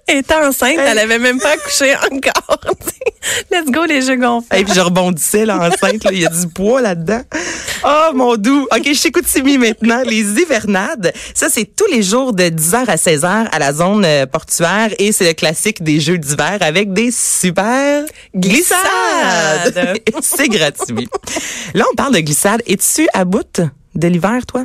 Elle 0.07 0.19
était 0.19 0.35
enceinte, 0.35 0.79
elle 0.79 0.99
avait 0.99 1.19
même 1.19 1.41
pas 1.41 1.51
accouché 1.55 1.93
encore. 1.97 2.61
Let's 3.51 3.67
go, 3.67 3.85
les 3.85 4.03
jeux 4.03 4.13
Et 4.13 4.17
gonflables. 4.17 4.65
puis 4.65 4.75
je 4.75 4.81
rebondissais 4.81 5.45
là 5.45 5.59
enceinte, 5.59 6.07
il 6.13 6.21
y 6.21 6.27
a 6.27 6.29
du 6.29 6.47
poids 6.47 6.81
là-dedans. 6.81 7.23
Oh 7.85 8.11
mon 8.15 8.37
doux. 8.37 8.69
OK, 8.73 8.83
je 8.85 9.03
t'écoute 9.03 9.27
Simi 9.27 9.59
maintenant. 9.59 10.03
Les 10.07 10.23
hivernades, 10.41 11.13
ça 11.35 11.49
c'est 11.51 11.65
tous 11.65 11.87
les 11.91 12.05
jours 12.05 12.33
de 12.33 12.45
10h 12.45 12.87
à 12.87 12.95
16h 12.95 13.49
à 13.51 13.59
la 13.59 13.73
zone 13.73 14.05
euh, 14.05 14.27
portuaire 14.27 14.91
et 14.99 15.11
c'est 15.11 15.27
le 15.27 15.33
classique 15.35 15.83
des 15.83 15.99
jeux 15.99 16.19
d'hiver 16.19 16.59
avec 16.61 16.93
des 16.93 17.11
super 17.11 18.05
glissades. 18.35 18.79
Glissades. 19.75 20.01
c'est 20.23 20.49
gratuit. 20.49 21.09
Là, 21.75 21.85
on 21.91 21.97
parle 21.97 22.15
de 22.15 22.21
glissade. 22.21 22.63
Es-tu 22.69 23.09
à 23.13 23.25
bout 23.25 23.61
de 23.97 24.07
l'hiver, 24.07 24.47
toi? 24.47 24.65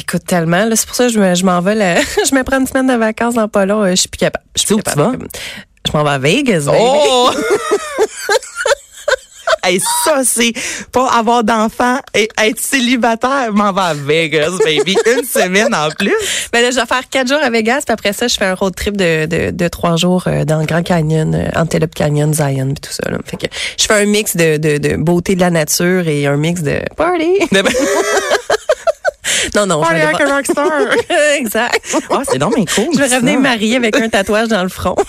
Écoute, 0.00 0.24
tellement. 0.26 0.64
là, 0.64 0.76
C'est 0.76 0.86
pour 0.86 0.94
ça 0.96 1.06
que 1.06 1.12
je 1.12 1.18
me- 1.18 1.34
je 1.34 1.44
m'en 1.44 1.60
vais. 1.60 1.74
là. 1.74 1.94
je 2.28 2.34
me 2.34 2.42
prends 2.44 2.58
une 2.60 2.66
semaine 2.66 2.86
de 2.86 2.94
vacances 2.94 3.34
dans 3.34 3.48
pas 3.48 3.66
long. 3.66 3.82
euh, 3.82 3.90
Je 3.90 3.96
suis 3.96 4.08
plus 4.08 4.18
capable. 4.18 4.44
Je 4.56 4.62
suis 4.62 4.74
où 4.74 4.78
tu 4.78 4.82
capable. 4.84 5.26
Je 5.86 5.92
m'en 5.96 6.04
vais 6.04 6.10
à 6.10 6.18
Vegas. 6.18 6.64
baby. 6.66 6.78
Oh! 6.80 7.30
Hey, 9.64 9.78
ça, 10.04 10.22
c'est 10.24 10.52
pas 10.90 11.06
avoir 11.12 11.44
d'enfants 11.44 12.00
et 12.14 12.28
être 12.42 12.58
célibataire. 12.58 13.52
M'en 13.52 13.70
va 13.72 13.82
à 13.88 13.94
Vegas, 13.94 14.50
baby. 14.64 14.96
Une 15.16 15.24
semaine 15.24 15.72
en 15.72 15.88
plus. 15.90 16.14
Ben 16.52 16.62
là, 16.62 16.72
je 16.72 16.76
vais 16.80 16.86
faire 16.86 17.08
quatre 17.08 17.28
jours 17.28 17.38
à 17.40 17.48
Vegas, 17.48 17.82
puis 17.86 17.92
après 17.92 18.12
ça, 18.12 18.26
je 18.26 18.34
fais 18.36 18.46
un 18.46 18.54
road 18.54 18.74
trip 18.74 18.96
de, 18.96 19.26
de, 19.26 19.50
de 19.52 19.68
trois 19.68 19.94
jours 19.94 20.24
euh, 20.26 20.44
dans 20.44 20.58
le 20.58 20.66
Grand 20.66 20.82
Canyon, 20.82 21.32
euh, 21.36 21.48
Antelope 21.60 21.94
Canyon, 21.94 22.34
Zion, 22.34 22.66
puis 22.74 22.80
tout 22.80 22.90
ça. 22.92 23.08
Là. 23.08 23.18
Fait 23.24 23.36
que 23.36 23.46
je 23.78 23.84
fais 23.84 23.94
un 23.94 24.06
mix 24.06 24.36
de, 24.36 24.56
de, 24.56 24.78
de 24.78 24.96
beauté 24.96 25.36
de 25.36 25.40
la 25.40 25.50
nature 25.50 26.08
et 26.08 26.26
un 26.26 26.36
mix 26.36 26.62
de 26.62 26.80
party. 26.96 27.38
Non, 29.54 29.66
non, 29.66 29.80
Party 29.82 30.00
je 30.00 30.06
like 30.06 30.20
a 30.20 30.34
rockstar. 30.34 30.70
exact. 31.36 31.96
Ah, 32.10 32.22
c'est 32.30 32.38
donc 32.38 32.54
bien 32.54 32.64
cool. 32.64 32.94
Je 32.94 32.98
vais 32.98 33.14
revenir 33.14 33.38
mariée 33.40 33.76
avec 33.76 33.96
un 33.96 34.08
tatouage 34.08 34.48
dans 34.48 34.62
le 34.62 34.68
front. 34.68 34.96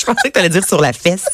Je 0.00 0.06
pensais 0.12 0.28
que 0.28 0.34
tu 0.34 0.38
allais 0.40 0.50
dire 0.50 0.66
sur 0.66 0.80
la 0.82 0.92
fesse. 0.92 1.24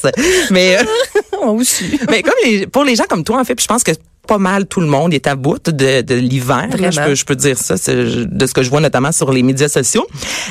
Mais, 0.50 0.78
euh, 0.78 0.84
Moi 1.42 1.52
aussi. 1.52 1.98
mais 2.08 2.22
comme 2.22 2.34
les, 2.44 2.68
pour 2.68 2.84
les 2.84 2.94
gens 2.94 3.04
comme 3.08 3.24
toi, 3.24 3.40
en 3.40 3.44
fait, 3.44 3.56
puis 3.56 3.64
je 3.64 3.68
pense 3.68 3.82
que 3.82 3.90
pas 4.30 4.38
mal 4.38 4.66
tout 4.66 4.80
le 4.80 4.86
monde 4.86 5.12
est 5.12 5.26
à 5.26 5.34
bout 5.34 5.58
de, 5.70 6.02
de 6.02 6.14
l'hiver. 6.14 6.68
Je 6.72 7.00
peux, 7.00 7.14
je 7.16 7.24
peux 7.24 7.34
dire 7.34 7.58
ça, 7.58 7.76
c'est 7.76 7.96
de 7.96 8.46
ce 8.46 8.54
que 8.54 8.62
je 8.62 8.70
vois 8.70 8.78
notamment 8.80 9.10
sur 9.10 9.32
les 9.32 9.42
médias 9.42 9.68
sociaux. 9.68 10.06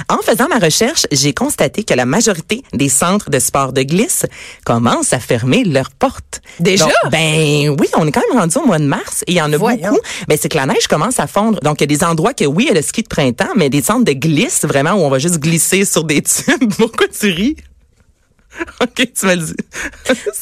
En 0.09 0.17
faisant 0.17 0.49
ma 0.49 0.57
recherche, 0.59 1.07
j'ai 1.13 1.33
constaté 1.33 1.83
que 1.85 1.93
la 1.93 2.05
majorité 2.05 2.61
des 2.73 2.89
centres 2.89 3.29
de 3.29 3.39
sport 3.39 3.71
de 3.71 3.83
glisse 3.83 4.25
commencent 4.65 5.13
à 5.13 5.19
fermer 5.19 5.63
leurs 5.63 5.91
portes. 5.91 6.41
Déjà? 6.59 6.83
Donc, 6.87 6.93
ben 7.13 7.69
oui, 7.79 7.87
on 7.97 8.05
est 8.05 8.11
quand 8.11 8.21
même 8.29 8.37
rendu 8.41 8.57
au 8.57 8.65
mois 8.65 8.79
de 8.79 8.83
mars 8.83 9.23
et 9.27 9.31
il 9.31 9.37
y 9.37 9.41
en 9.41 9.53
a 9.53 9.55
Voyons. 9.55 9.91
beaucoup. 9.91 10.01
Ben 10.27 10.37
c'est 10.41 10.49
que 10.49 10.57
la 10.57 10.65
neige 10.65 10.87
commence 10.89 11.17
à 11.21 11.27
fondre. 11.27 11.61
Donc 11.61 11.79
il 11.79 11.83
y 11.83 11.93
a 11.93 11.97
des 11.97 12.03
endroits 12.03 12.33
que 12.33 12.43
oui, 12.43 12.65
il 12.65 12.67
y 12.67 12.71
a 12.71 12.73
le 12.73 12.81
ski 12.81 13.01
de 13.03 13.07
printemps, 13.07 13.53
mais 13.55 13.69
des 13.69 13.81
centres 13.81 14.03
de 14.03 14.11
glisse 14.11 14.65
vraiment 14.65 14.91
où 14.91 15.05
on 15.05 15.09
va 15.09 15.19
juste 15.19 15.39
glisser 15.39 15.85
sur 15.85 16.03
des 16.03 16.21
tubes. 16.35 16.73
Pourquoi 16.77 17.07
tu 17.07 17.27
ris? 17.31 17.55
OK, 18.81 19.11
tu 19.13 19.25
m'as 19.25 19.35
dit. 19.35 19.55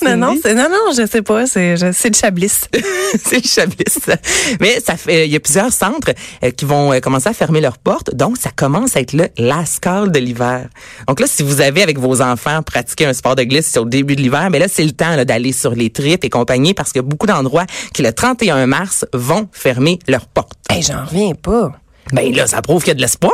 Non, 0.03 0.15
non, 0.15 0.37
c'est, 0.41 0.53
non, 0.53 0.69
non, 0.69 0.91
je 0.95 1.05
sais 1.05 1.21
pas, 1.21 1.45
c'est, 1.47 1.75
c'est 1.91 2.09
le 2.09 2.13
chablis. 2.13 2.49
c'est 3.23 3.43
le 3.43 3.47
Chablis. 3.47 4.15
Mais 4.61 4.79
ça 4.79 4.95
fait, 4.95 5.25
il 5.27 5.33
y 5.33 5.35
a 5.35 5.39
plusieurs 5.39 5.73
centres 5.73 6.11
euh, 6.43 6.51
qui 6.51 6.65
vont 6.65 6.93
euh, 6.93 6.99
commencer 6.99 7.29
à 7.29 7.33
fermer 7.33 7.61
leurs 7.61 7.77
portes. 7.77 8.15
Donc, 8.15 8.37
ça 8.37 8.49
commence 8.55 8.95
à 8.95 9.01
être 9.01 9.13
le 9.13 9.27
lascar 9.37 10.07
de 10.07 10.19
l'hiver. 10.19 10.69
Donc 11.07 11.19
là, 11.19 11.27
si 11.27 11.43
vous 11.43 11.61
avez 11.61 11.81
avec 11.81 11.97
vos 11.97 12.21
enfants 12.21 12.61
pratiqué 12.63 13.05
un 13.05 13.13
sport 13.13 13.35
de 13.35 13.43
glisse 13.43 13.75
au 13.77 13.85
début 13.85 14.15
de 14.15 14.21
l'hiver, 14.21 14.49
mais 14.51 14.59
là, 14.59 14.67
c'est 14.67 14.85
le 14.85 14.91
temps 14.91 15.15
là, 15.15 15.25
d'aller 15.25 15.51
sur 15.51 15.71
les 15.73 15.89
tripes 15.89 16.23
et 16.23 16.29
compagnie 16.29 16.73
parce 16.73 16.91
qu'il 16.91 17.01
y 17.01 17.05
a 17.05 17.07
beaucoup 17.07 17.27
d'endroits 17.27 17.65
qui, 17.93 18.03
le 18.03 18.13
31 18.13 18.67
mars, 18.67 19.05
vont 19.13 19.49
fermer 19.51 19.99
leurs 20.07 20.27
portes. 20.27 20.53
Hey, 20.69 20.83
j'en 20.83 21.05
reviens 21.05 21.33
pas. 21.33 21.71
Ben 22.13 22.33
là, 22.33 22.47
ça 22.47 22.61
prouve 22.61 22.83
qu'il 22.83 22.89
y 22.89 22.91
a 22.91 22.95
de 22.95 23.01
l'espoir. 23.01 23.33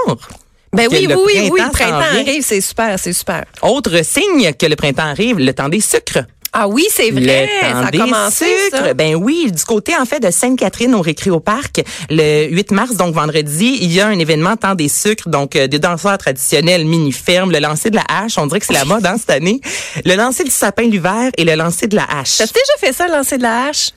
Ben 0.74 0.88
oui, 0.92 1.06
le 1.08 1.15
oui, 1.15 1.22
oui, 1.25 1.50
oui, 1.53 1.62
le 1.62 1.72
printemps 1.72 2.00
arrive, 2.20 2.44
c'est 2.44 2.62
super, 2.62 2.98
c'est 3.00 3.13
super. 3.13 3.44
Autre 3.62 4.03
signe 4.03 4.53
que 4.53 4.65
le 4.65 4.75
printemps 4.75 5.03
arrive, 5.08 5.39
le 5.39 5.53
temps 5.53 5.70
des 5.70 5.82
sucres. 5.82 6.25
Ah 6.56 6.68
oui, 6.68 6.86
c'est 6.92 7.10
vrai, 7.10 7.50
Le 7.50 7.62
temps 7.62 7.82
ça 7.82 7.88
a 7.88 7.92
des 7.92 7.98
commencé, 7.98 8.46
sucres. 8.65 8.77
ça. 8.86 8.94
Ben 8.94 9.15
oui, 9.15 9.51
du 9.51 9.63
côté 9.63 9.96
en 9.98 10.06
fait 10.06 10.20
de 10.20 10.30
Sainte-Catherine 10.30 10.94
au 10.94 11.01
Récréo-Parc, 11.01 11.82
le 12.12 12.46
8 12.50 12.70
mars, 12.72 12.96
donc 12.96 13.15
vendredi, 13.15 13.80
il 13.82 13.92
y 13.92 14.00
a 14.00 14.06
un 14.08 14.20
événement 14.20 14.56
temps 14.56 14.75
des 14.75 14.88
sucres, 14.88 15.27
donc 15.30 15.56
euh, 15.56 15.65
des 15.68 15.80
danseurs 15.80 16.20
traditionnels 16.20 16.86
mini-fermes, 16.86 17.51
le 17.51 17.58
lancer 17.58 17.89
de 17.89 17.96
la 17.96 18.06
hache, 18.08 18.38
on 18.38 18.46
dirait 18.46 18.60
que 18.60 18.68
c'est 18.68 18.74
la 18.74 18.86
mode 18.86 19.03
hein, 19.03 19.15
cette 19.18 19.32
année, 19.32 19.62
le 20.06 20.13
lancer 20.15 20.44
du 20.44 20.51
sapin 20.51 20.84
l'hiver 20.84 21.32
et 21.38 21.44
le 21.44 21.56
lancer 21.56 21.88
de 21.88 21.96
la 21.96 22.03
hache. 22.06 22.38
T'as 22.38 22.46
déjà 22.46 22.74
fait 22.80 22.94
ça, 22.94 23.08
lancer 23.08 23.38
de 23.39 23.44
la 23.44 23.65
hache? 23.70 23.89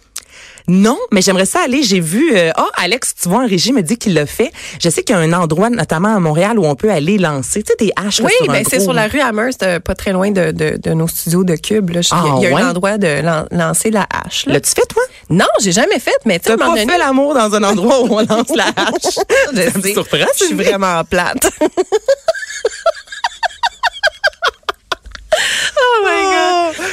Non, 0.68 0.98
mais 1.12 1.22
j'aimerais 1.22 1.46
ça 1.46 1.60
aller. 1.64 1.82
J'ai 1.82 2.00
vu. 2.00 2.36
euh, 2.36 2.50
oh, 2.58 2.66
Alex, 2.76 3.14
tu 3.22 3.28
vois, 3.28 3.42
un 3.42 3.46
régime 3.46 3.76
me 3.76 3.82
dit 3.82 3.96
qu'il 3.96 4.14
l'a 4.14 4.26
fait. 4.26 4.50
Je 4.80 4.88
sais 4.90 5.02
qu'il 5.02 5.14
y 5.14 5.18
a 5.18 5.22
un 5.22 5.32
endroit, 5.32 5.70
notamment 5.70 6.16
à 6.16 6.18
Montréal, 6.18 6.58
où 6.58 6.64
on 6.66 6.74
peut 6.74 6.90
aller 6.90 7.18
lancer, 7.18 7.62
tu 7.62 7.70
sais, 7.70 7.76
des 7.86 7.92
haches. 7.96 8.20
Oui, 8.20 8.32
un 8.48 8.52
ben 8.52 8.64
c'est 8.68 8.80
sur 8.80 8.92
la 8.92 9.06
rue 9.06 9.20
Amherst, 9.20 9.62
euh, 9.62 9.78
pas 9.80 9.94
très 9.94 10.12
loin 10.12 10.30
de, 10.30 10.50
de, 10.50 10.76
de 10.82 10.90
nos 10.92 11.06
studios 11.08 11.44
de 11.44 11.54
Cube. 11.56 11.90
là. 11.90 12.00
Je- 12.02 12.08
Ah, 12.12 12.24
il 12.38 12.42
y 12.42 12.46
a, 12.46 12.50
ouais? 12.54 12.62
un 12.62 12.70
endroit 12.70 12.98
de 12.98 13.22
lan- 13.22 13.46
lancer 13.50 13.90
la 13.90 14.06
hache. 14.12 14.46
là. 14.46 14.54
L'as-tu 14.54 14.70
fait, 14.72 14.86
toi? 14.86 15.02
Non, 15.30 15.46
j'ai 15.60 15.72
jamais 15.72 15.98
fait, 16.00 16.16
mais 16.24 16.38
tu 16.40 16.50
moment 16.50 16.72
pas 16.74 16.80
donné, 16.80 16.92
fait 16.92 16.98
l'amour 16.98 17.34
dans 17.34 17.54
un 17.54 17.62
endroit 17.62 18.00
où 18.02 18.08
on 18.10 18.18
lance 18.28 18.54
la 18.54 18.66
hache? 18.76 19.14
je 19.54 19.80
sais, 19.80 19.94
je 20.38 20.44
suis 20.46 20.54
vraiment 20.54 21.02
plate. 21.04 21.50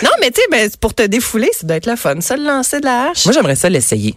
Non, 0.03 0.09
mais 0.19 0.31
tu 0.31 0.41
sais, 0.41 0.47
ben, 0.51 0.69
pour 0.81 0.93
te 0.93 1.03
défouler, 1.03 1.49
ça 1.53 1.65
doit 1.65 1.77
être 1.77 1.85
le 1.85 1.95
fun, 1.95 2.19
ça, 2.19 2.35
de 2.35 2.43
lancer 2.43 2.81
de 2.81 2.85
la 2.85 3.09
hache. 3.09 3.25
Moi, 3.25 3.33
j'aimerais 3.33 3.55
ça 3.55 3.69
l'essayer. 3.69 4.15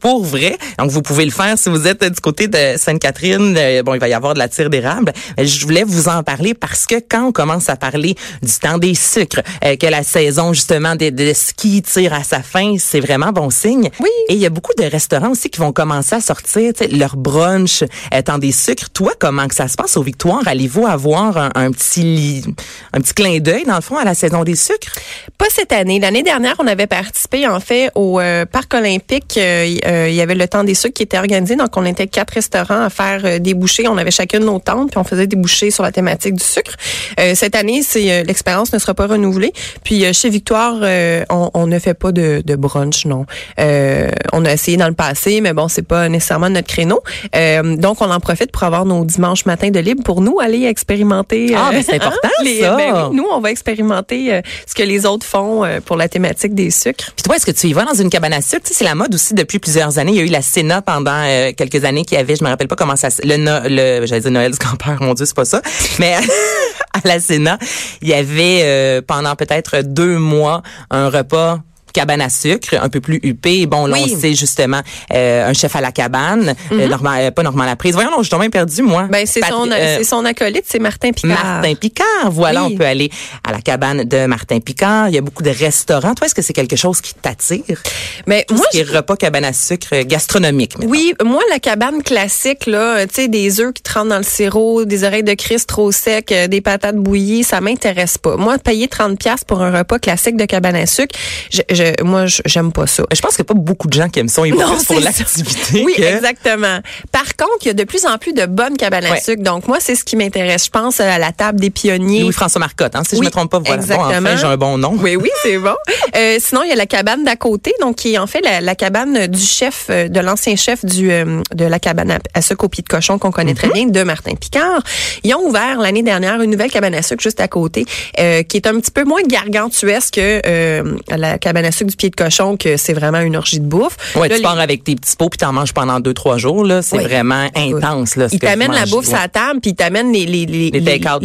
Pour 0.00 0.24
vrai. 0.24 0.56
Donc, 0.78 0.90
vous 0.90 1.02
pouvez 1.02 1.24
le 1.24 1.30
faire 1.30 1.58
si 1.58 1.68
vous 1.68 1.86
êtes 1.86 2.02
euh, 2.02 2.10
du 2.10 2.20
côté 2.20 2.48
de 2.48 2.76
Sainte-Catherine. 2.76 3.56
Euh, 3.58 3.82
bon, 3.82 3.94
il 3.94 4.00
va 4.00 4.08
y 4.08 4.14
avoir 4.14 4.34
de 4.34 4.38
la 4.38 4.48
tire 4.48 4.70
d'érable. 4.70 5.12
Mais 5.36 5.46
Je 5.46 5.64
voulais 5.64 5.84
vous 5.84 6.08
en 6.08 6.22
parler 6.22 6.54
parce 6.54 6.86
que 6.86 6.96
quand 6.96 7.26
on 7.26 7.32
commence 7.32 7.68
à 7.68 7.76
parler 7.76 8.14
du 8.42 8.52
temps 8.60 8.78
des 8.78 8.94
sucres, 8.94 9.40
euh, 9.64 9.76
que 9.76 9.86
la 9.86 10.02
saison, 10.02 10.52
justement, 10.52 10.94
des, 10.94 11.10
des 11.10 11.34
skis 11.34 11.82
tire 11.82 12.14
à 12.14 12.22
sa 12.22 12.42
fin, 12.42 12.76
c'est 12.78 13.00
vraiment 13.00 13.32
bon 13.32 13.50
signe. 13.50 13.90
Oui. 14.00 14.10
Et 14.28 14.34
il 14.34 14.38
y 14.38 14.46
a 14.46 14.50
beaucoup 14.50 14.74
de 14.78 14.84
restaurants 14.84 15.30
aussi 15.30 15.50
qui 15.50 15.60
vont 15.60 15.72
commencer 15.72 16.14
à 16.16 16.20
sortir 16.20 16.72
leur 16.92 17.16
brunch 17.16 17.82
euh, 17.82 18.22
temps 18.22 18.38
des 18.38 18.52
sucres. 18.52 18.90
Toi, 18.90 19.12
comment 19.18 19.48
que 19.48 19.54
ça 19.54 19.68
se 19.68 19.76
passe 19.76 19.96
aux 19.96 20.02
Victoires? 20.02 20.42
Allez-vous 20.46 20.86
avoir 20.86 21.36
un, 21.36 21.50
un 21.54 21.70
petit 21.72 22.44
un 22.92 23.00
petit 23.00 23.14
clin 23.14 23.38
d'œil, 23.40 23.64
dans 23.64 23.76
le 23.76 23.80
fond, 23.80 23.96
à 23.96 24.04
la 24.04 24.14
saison 24.14 24.44
des 24.44 24.56
sucres? 24.56 24.92
Pas 25.36 25.46
cette 25.50 25.72
année. 25.72 25.98
L'année 25.98 26.22
dernière, 26.22 26.54
on 26.58 26.66
avait 26.66 26.86
participé 26.86 27.46
en 27.48 27.60
fait 27.60 27.90
au 27.94 28.20
euh, 28.20 28.44
parc 28.46 28.74
olympique. 28.74 29.38
Euh, 29.64 29.94
euh, 29.94 30.08
il 30.08 30.14
y 30.14 30.20
avait 30.20 30.34
le 30.34 30.46
temps 30.48 30.64
des 30.64 30.74
sucres 30.74 30.94
qui 30.94 31.02
était 31.02 31.18
organisé. 31.18 31.56
Donc, 31.56 31.76
on 31.76 31.84
était 31.84 32.06
quatre 32.06 32.32
restaurants 32.34 32.82
à 32.82 32.90
faire 32.90 33.20
euh, 33.24 33.38
des 33.38 33.54
bouchées. 33.54 33.86
On 33.88 33.96
avait 33.96 34.10
chacune 34.10 34.44
nos 34.44 34.58
tentes, 34.58 34.90
puis 34.90 34.98
on 34.98 35.04
faisait 35.04 35.26
des 35.26 35.36
bouchées 35.36 35.70
sur 35.70 35.82
la 35.82 35.92
thématique 35.92 36.34
du 36.34 36.44
sucre. 36.44 36.72
Euh, 37.20 37.34
cette 37.34 37.54
année, 37.54 37.82
c'est 37.82 38.22
l'expérience 38.24 38.72
ne 38.72 38.78
sera 38.78 38.94
pas 38.94 39.06
renouvelée. 39.06 39.52
Puis 39.84 40.04
chez 40.12 40.28
Victoire, 40.30 40.76
euh, 40.82 41.24
on, 41.30 41.50
on 41.54 41.66
ne 41.66 41.78
fait 41.78 41.94
pas 41.94 42.12
de, 42.12 42.42
de 42.44 42.56
brunch, 42.56 43.06
non. 43.06 43.26
Euh, 43.58 44.10
on 44.32 44.44
a 44.44 44.52
essayé 44.52 44.76
dans 44.76 44.88
le 44.88 44.94
passé, 44.94 45.40
mais 45.40 45.52
bon, 45.52 45.68
c'est 45.68 45.82
pas 45.86 46.08
nécessairement 46.08 46.50
notre 46.50 46.68
créneau. 46.68 47.00
Euh, 47.36 47.76
donc, 47.76 48.00
on 48.00 48.10
en 48.10 48.20
profite 48.20 48.50
pour 48.52 48.62
avoir 48.64 48.84
nos 48.84 49.04
dimanches 49.04 49.46
matins 49.46 49.70
de 49.70 49.80
libre 49.80 50.02
pour 50.02 50.20
nous 50.20 50.38
aller 50.40 50.64
expérimenter. 50.64 51.54
Ah, 51.56 51.70
mais 51.72 51.82
c'est 51.82 51.94
important, 51.94 52.28
les- 52.42 52.60
ça. 52.60 52.76
ben 52.76 53.08
oui, 53.10 53.16
nous, 53.16 53.26
on 53.30 53.40
va 53.40 53.50
expérimenter 53.50 54.40
ce 54.66 54.74
que 54.74 54.82
les 54.82 55.06
autres 55.06 55.26
font 55.26 55.62
pour 55.84 55.96
la 55.96 56.08
thématique 56.08 56.54
des 56.54 56.70
sucres. 56.70 57.12
Puis 57.16 57.22
toi, 57.24 57.36
est-ce 57.36 57.46
que 57.46 57.50
tu 57.50 57.68
y 57.68 57.72
vas 57.72 57.84
dans 57.84 57.94
une 57.94 58.10
cabane 58.10 58.32
à 58.32 58.40
sucre? 58.40 58.62
Tu 58.64 58.68
sais, 58.68 58.74
c'est 58.78 58.84
la 58.84 58.94
mode 58.94 59.14
aussi 59.14 59.34
depuis 59.34 59.53
plusieurs 59.58 59.98
années. 59.98 60.12
Il 60.12 60.16
y 60.18 60.20
a 60.20 60.24
eu 60.24 60.28
la 60.28 60.42
Sénat 60.42 60.82
pendant 60.82 61.22
euh, 61.24 61.52
quelques 61.56 61.84
années 61.84 62.04
qui 62.04 62.16
avait, 62.16 62.36
je 62.36 62.44
me 62.44 62.48
rappelle 62.48 62.68
pas 62.68 62.76
comment 62.76 62.96
ça, 62.96 63.08
le, 63.22 63.36
no- 63.36 63.60
le 63.64 64.06
j'allais 64.06 64.20
dire 64.22 64.30
Noël 64.30 64.52
du 64.52 64.58
grand-père, 64.58 64.98
mon 65.00 65.14
Dieu, 65.14 65.26
c'est 65.26 65.34
pas 65.36 65.44
ça. 65.44 65.60
Mais 65.98 66.14
à 66.92 67.00
la 67.08 67.18
Sénat, 67.20 67.58
il 68.02 68.08
y 68.08 68.14
avait 68.14 68.60
euh, 68.64 69.02
pendant 69.06 69.34
peut-être 69.36 69.80
deux 69.82 70.18
mois 70.18 70.62
un 70.90 71.08
repas 71.08 71.58
cabane 71.94 72.20
à 72.20 72.28
sucre, 72.28 72.74
un 72.80 72.88
peu 72.90 73.00
plus 73.00 73.20
huppé. 73.22 73.64
Bon, 73.66 73.86
là, 73.86 73.96
Oui. 73.96 74.12
on 74.14 74.20
sait 74.20 74.34
justement 74.34 74.80
euh, 75.14 75.48
un 75.48 75.52
chef 75.54 75.74
à 75.76 75.80
la 75.80 75.92
cabane, 75.92 76.54
euh, 76.72 76.88
Normand- 76.88 77.16
euh, 77.18 77.30
pas 77.30 77.42
Normand 77.42 77.64
Laprise. 77.64 77.94
Voyons, 77.94 78.10
non, 78.10 78.22
je 78.22 78.28
suis 78.28 78.36
même 78.38 78.50
perdu, 78.50 78.82
moi. 78.82 79.08
Ben, 79.10 79.24
c'est 79.26 79.42
son, 79.44 79.66
c'est 79.70 80.04
son 80.04 80.24
acolyte, 80.26 80.64
c'est 80.68 80.78
Martin 80.80 81.12
Picard. 81.12 81.30
Martin 81.44 81.74
Picard. 81.74 82.30
Voilà, 82.30 82.64
Oui. 82.64 82.72
on 82.74 82.76
peut 82.76 82.84
aller 82.84 83.10
à 83.42 83.52
la 83.52 83.60
cabane 83.62 84.04
de 84.04 84.26
Martin 84.26 84.60
Picard. 84.60 85.08
Il 85.08 85.14
y 85.14 85.18
a 85.18 85.20
beaucoup 85.22 85.42
de 85.42 85.50
restaurants. 85.50 86.14
Toi, 86.14 86.26
est-ce 86.26 86.34
que 86.34 86.42
c'est 86.42 86.52
quelque 86.52 86.76
chose 86.76 87.00
qui 87.00 87.14
t'attire? 87.14 87.80
Mais 88.26 88.44
Tout 88.48 88.54
moi, 88.56 88.66
ce 88.72 88.76
qui 88.76 88.80
est 88.82 88.96
repas 88.96 89.16
cabane 89.16 89.44
à 89.44 89.52
sucre 89.52 90.02
gastronomique. 90.02 90.74
Oui, 90.82 91.14
moi, 91.24 91.42
la 91.50 91.58
cabane 91.60 92.02
classique, 92.02 92.66
là, 92.66 93.06
tu 93.06 93.14
sais, 93.14 93.28
des 93.28 93.60
œufs 93.60 93.72
qui 93.72 93.82
trempent 93.82 94.08
dans 94.08 94.18
le 94.18 94.22
sirop, 94.24 94.84
des 94.84 95.04
oreilles 95.04 95.22
de 95.22 95.34
Christ 95.34 95.68
trop 95.68 95.92
secs, 95.92 96.34
des 96.48 96.60
patates 96.60 96.96
bouillies, 96.96 97.44
ça 97.44 97.60
m'intéresse 97.60 98.18
pas. 98.18 98.36
Moi, 98.36 98.58
payer 98.58 98.88
30 98.88 99.18
pièces 99.18 99.44
pour 99.44 99.62
un 99.62 99.70
repas 99.76 99.98
classique 99.98 100.36
de 100.36 100.44
cabane 100.44 100.76
à 100.76 100.86
sucre, 100.86 101.14
je, 101.50 101.62
je- 101.70 101.83
moi, 102.02 102.26
je- 102.26 102.42
j'aime 102.46 102.72
pas 102.72 102.86
ça. 102.86 103.02
Je 103.12 103.20
pense 103.20 103.36
qu'il 103.36 103.42
n'y 103.44 103.50
a 103.50 103.54
pas 103.54 103.60
beaucoup 103.60 103.88
de 103.88 103.92
gens 103.94 104.08
qui 104.08 104.20
aiment 104.20 104.28
ça. 104.28 104.46
Ils 104.46 104.54
vont 104.54 104.60
Non, 104.66 104.74
plus 104.76 104.84
pour 104.86 105.00
l'activité. 105.00 105.82
Oui, 105.84 105.94
que- 105.96 106.02
exactement. 106.02 106.80
Par 107.12 107.36
contre, 107.36 107.58
il 107.62 107.66
y 107.68 107.70
a 107.70 107.74
de 107.74 107.84
plus 107.84 108.04
en 108.06 108.18
plus 108.18 108.32
de 108.32 108.46
bonnes 108.46 108.76
cabanes 108.76 109.04
à 109.06 109.16
sucre. 109.16 109.42
Donc, 109.42 109.66
moi, 109.68 109.78
c'est 109.80 109.94
ce 109.94 110.04
qui 110.04 110.16
m'intéresse. 110.16 110.66
Je 110.66 110.70
pense 110.70 111.00
à 111.00 111.18
la 111.18 111.32
table 111.32 111.60
des 111.60 111.70
pionniers. 111.70 112.22
Louis-François 112.22 112.58
Marcotte, 112.60 112.94
hein, 112.96 113.02
si 113.08 113.16
je 113.16 113.20
Oui, 113.20 113.26
me 113.26 113.30
trompe 113.30 113.50
pas. 113.50 113.58
Voilà. 113.60 113.76
Bon, 113.76 113.82
exactement. 113.82 114.18
enfin, 114.18 114.36
j'ai 114.36 114.46
un 114.46 114.56
bon 114.56 114.78
nom. 114.78 114.96
Oui, 115.00 115.16
oui, 115.16 115.30
c'est 115.42 115.58
bon. 115.58 115.74
Euh, 116.16 116.36
sinon, 116.38 116.62
il 116.62 116.68
y 116.68 116.72
a 116.72 116.76
la 116.76 116.86
cabane 116.86 117.24
d'à 117.24 117.34
côté, 117.34 117.74
donc 117.80 117.96
qui 117.96 118.14
est 118.14 118.18
en 118.18 118.28
fait 118.28 118.40
la, 118.40 118.60
la 118.60 118.76
cabane 118.76 119.26
du 119.26 119.40
chef, 119.40 119.86
euh, 119.90 120.06
de 120.06 120.20
l'ancien 120.20 120.54
chef 120.54 120.84
du 120.84 121.10
euh, 121.10 121.42
de 121.52 121.64
la 121.64 121.80
cabane 121.80 122.12
à, 122.12 122.18
à 122.34 122.40
sucre 122.42 122.64
au 122.64 122.68
pied 122.68 122.84
de 122.84 122.88
cochon 122.88 123.18
qu'on 123.18 123.32
connaît 123.32 123.50
Mhm. 123.52 123.56
très 123.58 123.68
bien, 123.70 123.86
de 123.86 124.02
Martin 124.04 124.34
Picard. 124.36 124.80
Ils 125.24 125.34
ont 125.34 125.40
ouvert 125.44 125.80
l'année 125.80 126.04
dernière 126.04 126.40
une 126.40 126.50
nouvelle 126.52 126.70
cabane 126.70 126.94
à 126.94 127.02
sucre 127.02 127.20
juste 127.22 127.40
à 127.40 127.48
côté, 127.48 127.84
euh, 128.20 128.44
qui 128.44 128.58
est 128.58 128.66
un 128.68 128.78
petit 128.78 128.92
peu 128.92 129.02
moins 129.02 129.22
gargantuesque 129.26 130.14
que 130.14 130.84
la 131.16 131.38
cabane 131.38 131.64
à 131.64 131.72
sucre 131.74 131.90
du 131.90 131.96
pied 131.96 132.10
de 132.10 132.16
cochon, 132.16 132.56
que 132.56 132.76
c'est 132.76 132.92
vraiment 132.94 133.20
une 133.20 133.36
orgie 133.36 133.60
de 133.60 133.66
bouffe. 133.66 133.96
Ouais, 134.16 134.28
Là, 134.28 134.34
tu 134.36 134.40
les- 134.40 134.42
pars 134.42 134.58
avec 134.58 134.84
tes 134.84 134.94
petits 134.96 135.16
pots 135.16 135.28
puis 135.28 135.38
t'en 135.38 135.52
manges 135.52 135.72
pendant 135.72 136.00
deux, 136.00 136.14
trois 136.14 136.38
jours. 136.38 136.64
Là, 136.64 136.82
c'est 136.82 136.98
vraiment 136.98 137.48
intense. 137.54 138.16
Là, 138.16 138.28
ce 138.28 138.34
Ils 138.34 138.38
t'amènent 138.38 138.72
la 138.72 138.86
bouffe 138.86 139.04
Ouais. 139.06 139.10
sur 139.12 139.18
la 139.18 139.28
table, 139.28 139.60
puis 139.60 139.70
ils 139.72 139.74
t'amènent 139.76 140.12
les 140.12 140.24
les 140.26 140.46
les, 140.46 140.70
Les 140.70 140.80
déjà, 140.80 141.18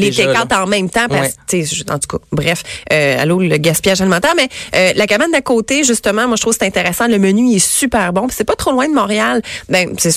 en 0.62 0.68
même 0.68 0.90
temps 0.90 1.08
parce 1.08 1.22
Ouais. 1.22 1.30
que 1.30 1.34
tu 1.48 1.66
sais 1.66 1.76
je- 1.76 1.94
en 1.94 2.00
tout 2.00 2.18
cas 2.18 2.24
bref 2.32 2.64
euh, 2.92 3.22
allô 3.22 3.40
le 3.40 3.58
gaspillage 3.58 4.02
alimentaire 4.02 4.34
mais 4.36 4.50
euh, 4.76 4.94
la 4.96 5.06
cabane 5.08 5.32
d'à 5.32 5.42
côté 5.42 5.84
justement 5.84 6.28
moi 6.28 6.36
je 6.38 6.42
trouve 6.42 6.54
que 6.54 6.60
c'est 6.62 6.68
intéressant 6.68 7.08
le 7.08 7.20
menu 7.20 7.54
est 7.56 7.60
super 7.60 8.12
bon 8.14 8.28
c'est 8.32 8.44
pas 8.44 8.56
trop 8.56 8.72
loin 8.72 8.88
de 8.88 8.94
Montréal 8.94 9.42
ben 9.70 9.94
c'est 9.98 10.14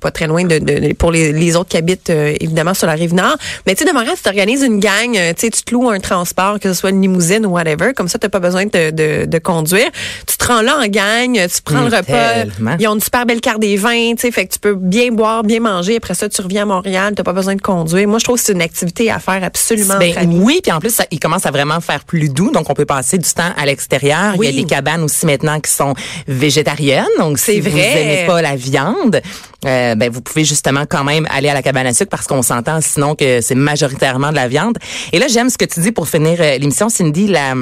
pas 0.00 0.10
très 0.10 0.26
loin 0.26 0.44
de, 0.44 0.58
de- 0.58 0.92
pour 0.94 1.10
les, 1.10 1.32
les 1.32 1.56
autres 1.56 1.68
qui 1.70 1.76
habitent 1.76 2.10
euh, 2.10 2.34
évidemment 2.40 2.74
sur 2.74 2.86
la 2.86 2.94
rive 2.94 3.14
nord 3.14 3.36
mais 3.66 3.74
tu 3.74 3.84
sais 3.84 3.90
de 3.90 3.94
Montréal 3.94 4.14
tu 4.16 4.22
t'organises 4.22 4.62
une 4.62 4.78
gang 4.80 5.12
tu 5.12 5.18
sais 5.36 5.50
tu 5.50 5.62
te 5.62 5.72
loues 5.74 5.88
un 5.90 6.00
transport 6.00 6.58
que 6.60 6.68
ce 6.72 6.78
soit 6.78 6.90
une 6.90 7.00
limousine 7.02 7.46
ou 7.46 7.50
whatever 7.50 7.92
comme 7.94 8.08
ça 8.08 8.18
t'as 8.18 8.28
pas 8.28 8.40
besoin 8.40 8.66
de, 8.66 8.90
de, 8.90 9.24
de 9.26 9.38
conduire 9.38 9.61
conduire. 9.62 9.90
Tu 10.26 10.36
te 10.36 10.44
rends 10.46 10.62
là 10.62 10.78
en 10.78 10.86
gang, 10.88 11.34
tu 11.34 11.62
prends 11.64 11.80
le 11.82 11.86
repas. 11.96 12.02
tellement. 12.34 12.76
Ils 12.78 12.88
ont 12.88 12.94
une 12.94 13.00
super 13.00 13.26
belle 13.26 13.40
carte 13.40 13.60
des 13.60 13.76
vins, 13.76 14.14
tu 14.14 14.22
sais, 14.22 14.30
fait 14.30 14.46
que 14.46 14.52
tu 14.52 14.58
peux 14.58 14.74
bien 14.74 15.10
boire, 15.10 15.42
bien 15.42 15.60
manger. 15.60 15.96
Après 15.96 16.14
ça, 16.14 16.28
tu 16.28 16.40
reviens 16.42 16.62
à 16.62 16.66
Montréal, 16.66 17.14
t'as 17.16 17.22
pas 17.22 17.32
besoin 17.32 17.54
de 17.54 17.60
conduire. 17.60 18.08
Moi, 18.08 18.18
je 18.18 18.24
trouve 18.24 18.36
que 18.36 18.42
c'est 18.44 18.52
une 18.52 18.62
activité 18.62 19.10
à 19.10 19.18
faire 19.18 19.42
absolument. 19.44 19.98
Ben 19.98 20.14
oui, 20.30 20.60
puis 20.62 20.72
en 20.72 20.80
plus, 20.80 20.90
ça, 20.94 21.04
il 21.10 21.20
commence 21.20 21.46
à 21.46 21.50
vraiment 21.50 21.80
faire 21.80 22.04
plus 22.04 22.28
doux, 22.28 22.50
donc 22.50 22.68
on 22.70 22.74
peut 22.74 22.84
passer 22.84 23.18
du 23.18 23.28
temps 23.30 23.52
à 23.56 23.66
l'extérieur. 23.66 24.34
Oui. 24.36 24.48
Il 24.48 24.54
y 24.54 24.58
a 24.58 24.62
des 24.62 24.68
cabanes 24.68 25.02
aussi 25.02 25.26
maintenant 25.26 25.60
qui 25.60 25.70
sont 25.70 25.94
végétariennes, 26.26 27.06
donc 27.18 27.38
C'est 27.38 27.54
si 27.54 27.60
vous 27.60 27.70
vrai. 27.70 28.02
aimez 28.02 28.26
pas 28.26 28.42
la 28.42 28.56
viande, 28.56 29.20
euh, 29.64 29.94
ben 29.94 30.10
vous 30.10 30.20
pouvez 30.20 30.44
justement 30.44 30.84
quand 30.88 31.04
même 31.04 31.26
aller 31.30 31.48
à 31.48 31.54
la 31.54 31.62
cabane 31.62 31.86
à 31.86 31.94
sucre 31.94 32.10
parce 32.10 32.26
qu'on 32.26 32.42
s'entend 32.42 32.80
sinon 32.80 33.14
que 33.14 33.40
c'est 33.40 33.54
majoritairement 33.54 34.30
de 34.30 34.36
la 34.36 34.48
viande. 34.48 34.76
Et 35.12 35.18
là, 35.18 35.26
j'aime 35.28 35.48
ce 35.50 35.58
que 35.58 35.64
tu 35.64 35.80
dis 35.80 35.92
pour 35.92 36.08
finir 36.08 36.38
euh, 36.40 36.58
l'émission, 36.58 36.88
Cindy, 36.88 37.28
la 37.28 37.54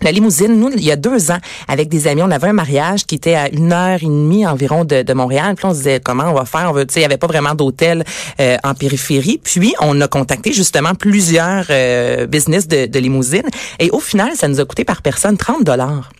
la 0.00 0.12
limousine, 0.12 0.58
nous, 0.58 0.70
il 0.70 0.84
y 0.84 0.92
a 0.92 0.96
deux 0.96 1.30
ans, 1.30 1.38
avec 1.66 1.88
des 1.88 2.06
amis, 2.06 2.22
on 2.22 2.30
avait 2.30 2.48
un 2.48 2.52
mariage 2.52 3.04
qui 3.04 3.14
était 3.14 3.34
à 3.34 3.48
une 3.48 3.72
heure 3.72 3.98
et 4.02 4.06
demie 4.06 4.46
environ 4.46 4.84
de, 4.84 5.12
Montréal. 5.12 5.54
Puis 5.56 5.66
on 5.66 5.72
se 5.72 5.78
disait 5.78 6.00
comment 6.00 6.24
on 6.24 6.34
va 6.34 6.44
faire? 6.44 6.68
On 6.70 6.72
veut, 6.72 6.86
il 6.94 7.02
y 7.02 7.04
avait 7.04 7.16
pas 7.16 7.26
vraiment 7.26 7.54
d'hôtel 7.54 8.04
euh, 8.40 8.56
en 8.62 8.74
périphérie. 8.74 9.40
Puis 9.42 9.74
on 9.80 10.00
a 10.00 10.06
contacté 10.06 10.52
justement 10.52 10.94
plusieurs 10.94 11.64
euh, 11.70 12.26
business 12.26 12.68
de, 12.68 12.86
de 12.86 12.98
limousine. 12.98 13.48
Et 13.78 13.90
au 13.90 14.00
final, 14.00 14.30
ça 14.34 14.46
nous 14.48 14.60
a 14.60 14.64
coûté 14.64 14.84
par 14.84 15.02
personne 15.02 15.36
30 15.36 15.64
dollars. 15.64 16.10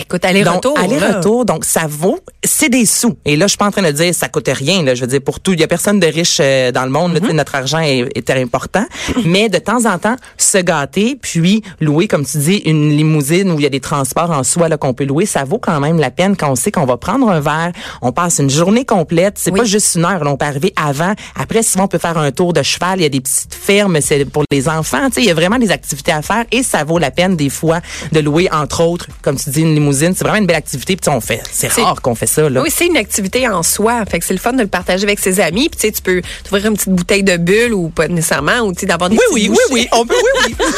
Écoute, 0.00 0.24
aller-retour. 0.24 0.78
Aller-retour, 0.78 1.44
donc 1.44 1.64
ça 1.64 1.82
vaut, 1.88 2.18
c'est 2.44 2.68
des 2.68 2.84
sous. 2.86 3.16
Et 3.24 3.36
là, 3.36 3.46
je 3.46 3.50
suis 3.50 3.58
pas 3.58 3.66
en 3.66 3.70
train 3.70 3.82
de 3.82 3.90
dire 3.90 4.14
ça 4.14 4.28
coûte 4.28 4.48
rien. 4.52 4.82
Là, 4.82 4.94
je 4.94 5.02
veux 5.02 5.06
dire 5.06 5.20
pour 5.20 5.40
tout, 5.40 5.52
il 5.52 5.60
y 5.60 5.62
a 5.62 5.68
personne 5.68 6.00
de 6.00 6.06
riche 6.06 6.38
euh, 6.40 6.72
dans 6.72 6.84
le 6.84 6.90
monde. 6.90 7.18
tu 7.20 7.26
sais, 7.28 7.32
notre 7.32 7.54
argent 7.54 7.78
est, 7.80 8.08
est 8.14 8.30
important, 8.30 8.84
mais 9.24 9.48
de 9.48 9.58
temps 9.58 9.84
en 9.86 9.98
temps, 9.98 10.16
se 10.36 10.58
gâter, 10.58 11.16
puis 11.20 11.62
louer, 11.80 12.08
comme 12.08 12.24
tu 12.26 12.38
dis, 12.38 12.56
une 12.64 12.90
limousine 12.90 13.50
où 13.52 13.58
il 13.60 13.62
y 13.62 13.66
a 13.66 13.70
des 13.70 13.80
transports 13.80 14.30
en 14.30 14.42
soi 14.42 14.68
là 14.68 14.76
qu'on 14.76 14.94
peut 14.94 15.04
louer, 15.04 15.26
ça 15.26 15.44
vaut 15.44 15.58
quand 15.58 15.78
même 15.80 15.98
la 15.98 16.10
peine 16.10 16.36
quand 16.36 16.50
on 16.50 16.56
sait 16.56 16.72
qu'on 16.72 16.86
va 16.86 16.96
prendre 16.96 17.28
un 17.30 17.40
verre, 17.40 17.72
on 18.02 18.10
passe 18.12 18.38
une 18.40 18.50
journée 18.50 18.84
complète. 18.84 19.34
C'est 19.38 19.52
Oui. 19.52 19.60
pas 19.60 19.64
juste 19.64 19.94
une 19.94 20.04
heure. 20.04 20.24
là, 20.24 20.30
on 20.30 20.36
peut 20.36 20.46
arriver 20.46 20.72
avant. 20.76 21.12
Après, 21.38 21.62
souvent, 21.62 21.84
on 21.84 21.88
peut 21.88 21.98
faire 21.98 22.18
un 22.18 22.32
tour 22.32 22.52
de 22.52 22.62
cheval. 22.62 22.98
Il 22.98 23.02
y 23.02 23.06
a 23.06 23.08
des 23.10 23.20
petites 23.20 23.54
fermes, 23.54 24.00
c'est 24.00 24.24
pour 24.24 24.42
les 24.50 24.68
enfants. 24.68 25.06
Tu 25.06 25.14
sais, 25.14 25.20
il 25.22 25.26
y 25.26 25.30
a 25.30 25.34
vraiment 25.34 25.58
des 25.58 25.70
activités 25.70 26.12
à 26.12 26.22
faire 26.22 26.44
et 26.50 26.62
ça 26.62 26.82
vaut 26.84 26.98
la 26.98 27.10
peine 27.10 27.36
des 27.36 27.50
fois 27.50 27.80
de 28.12 28.20
louer, 28.20 28.48
entre 28.52 28.82
autres, 28.82 29.06
comme 29.22 29.36
tu 29.36 29.50
dis, 29.50 29.60
une 29.60 29.68
limousine. 29.74 29.83
C'est 29.92 30.20
vraiment 30.20 30.38
une 30.38 30.46
belle 30.46 30.56
activité. 30.56 30.96
Puis 30.96 31.10
on 31.10 31.20
fait, 31.20 31.42
c'est 31.50 31.68
rare 31.72 32.00
qu'on 32.02 32.14
fait 32.14 32.26
ça 32.26 32.48
là. 32.48 32.62
Oui, 32.62 32.70
c'est 32.74 32.86
une 32.86 32.96
activité 32.96 33.48
en 33.48 33.62
soi. 33.62 34.04
Fait 34.10 34.18
que 34.18 34.24
c'est 34.24 34.34
le 34.34 34.40
fun 34.40 34.52
de 34.52 34.62
le 34.62 34.68
partager 34.68 35.04
avec 35.04 35.18
ses 35.18 35.40
amis. 35.40 35.68
Puis 35.68 35.92
tu 35.92 36.02
peux 36.02 36.22
t'ouvrir 36.44 36.66
une 36.66 36.74
petite 36.74 36.90
bouteille 36.90 37.22
de 37.22 37.36
bulle 37.36 37.74
ou 37.74 37.88
pas 37.88 38.08
nécessairement, 38.08 38.60
ou 38.60 38.72
d'avoir 38.72 39.10
des 39.10 39.16
Oui, 39.16 39.22
oui, 39.32 39.40
oui, 39.42 39.48
bouchées. 39.48 39.60
oui, 39.72 39.88
on 39.92 40.06
peut, 40.06 40.14
oui, 40.46 40.54
oui. 40.60 40.66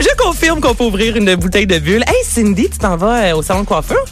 Je 0.00 0.08
confirme 0.22 0.60
qu'on 0.60 0.74
peut 0.74 0.84
ouvrir 0.84 1.16
une 1.16 1.34
bouteille 1.36 1.66
de 1.66 1.78
bulle. 1.78 2.02
Hey, 2.06 2.24
Cindy, 2.24 2.68
tu 2.70 2.78
t'en 2.78 2.96
vas 2.96 3.24
euh, 3.26 3.36
au 3.36 3.42
salon 3.42 3.60
de 3.62 3.66
coiffure? 3.66 4.04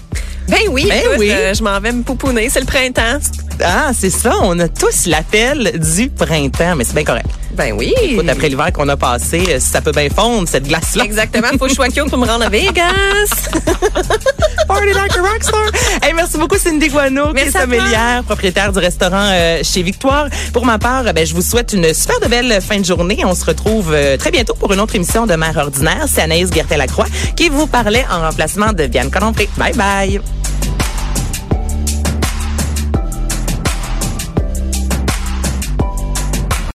Ben 0.49 0.59
oui, 0.71 0.87
Ben 0.89 1.01
écoute, 1.01 1.17
oui. 1.19 1.31
euh, 1.31 1.55
je 1.55 1.63
m'en 1.63 1.79
vais 1.81 1.93
me 1.93 2.03
pouponner. 2.03 2.49
C'est 2.49 2.61
le 2.61 2.67
printemps. 2.67 3.19
Ah, 3.63 3.91
c'est 3.97 4.11
ça, 4.11 4.35
on 4.43 4.59
a 4.59 4.69
tous 4.69 5.07
l'appel 5.07 5.79
du 5.79 6.09
printemps, 6.09 6.77
mais 6.77 6.85
c'est 6.85 6.95
bien 6.95 7.05
correct. 7.05 7.29
Ben 7.53 7.75
oui. 7.77 7.93
Écoute, 8.03 8.29
après 8.29 8.49
l'hiver 8.49 8.73
qu'on 8.73 8.89
a 8.89 8.97
passé, 8.97 9.45
euh, 9.49 9.61
ça 9.61 9.83
peut 9.83 9.93
bien 9.93 10.09
fondre, 10.09 10.49
cette 10.49 10.67
glace-là. 10.67 11.05
Exactement. 11.05 11.49
Faut 11.59 11.65
que 11.67 11.69
je 11.69 11.75
sois 11.75 11.89
cute 11.89 12.09
pour 12.09 12.19
me 12.19 12.27
rendre 12.27 12.47
à 12.47 12.49
Vegas. 12.49 13.51
Party 14.67 14.93
like 14.95 15.17
a 15.17 15.23
rockstar. 15.23 15.61
Hey, 16.03 16.15
merci 16.15 16.39
beaucoup, 16.39 16.57
Cindy 16.57 16.89
Guano, 16.89 17.35
qui 17.35 17.43
est 17.43 17.51
sommelière, 17.51 18.23
propriétaire 18.25 18.73
du 18.73 18.79
restaurant 18.79 19.29
euh, 19.33 19.61
chez 19.63 19.83
Victoire. 19.83 20.29
Pour 20.55 20.65
ma 20.65 20.79
part, 20.79 21.05
ben, 21.13 21.27
je 21.27 21.35
vous 21.35 21.43
souhaite 21.43 21.75
une 21.75 21.93
super 21.93 22.21
de 22.21 22.27
belle 22.29 22.61
fin 22.63 22.81
de 22.81 22.85
journée. 22.85 23.23
On 23.25 23.35
se 23.35 23.45
retrouve 23.45 23.93
euh, 23.93 24.17
très 24.17 24.31
bientôt 24.31 24.55
pour 24.55 24.73
une 24.73 24.81
autre 24.81 24.95
émission 24.95 25.27
de 25.27 25.35
Mère 25.35 25.57
ordinaire. 25.59 26.07
C'est 26.09 26.23
Anaïs 26.23 26.51
Gertin-Lacroix 26.53 27.07
qui 27.37 27.51
vous 27.51 27.67
parlait 27.67 28.07
en 28.11 28.21
remplacement 28.23 28.73
de 28.73 28.87
Diane 28.87 29.11
Colompré. 29.11 29.49
Bye 29.59 29.75
bye. 29.75 30.42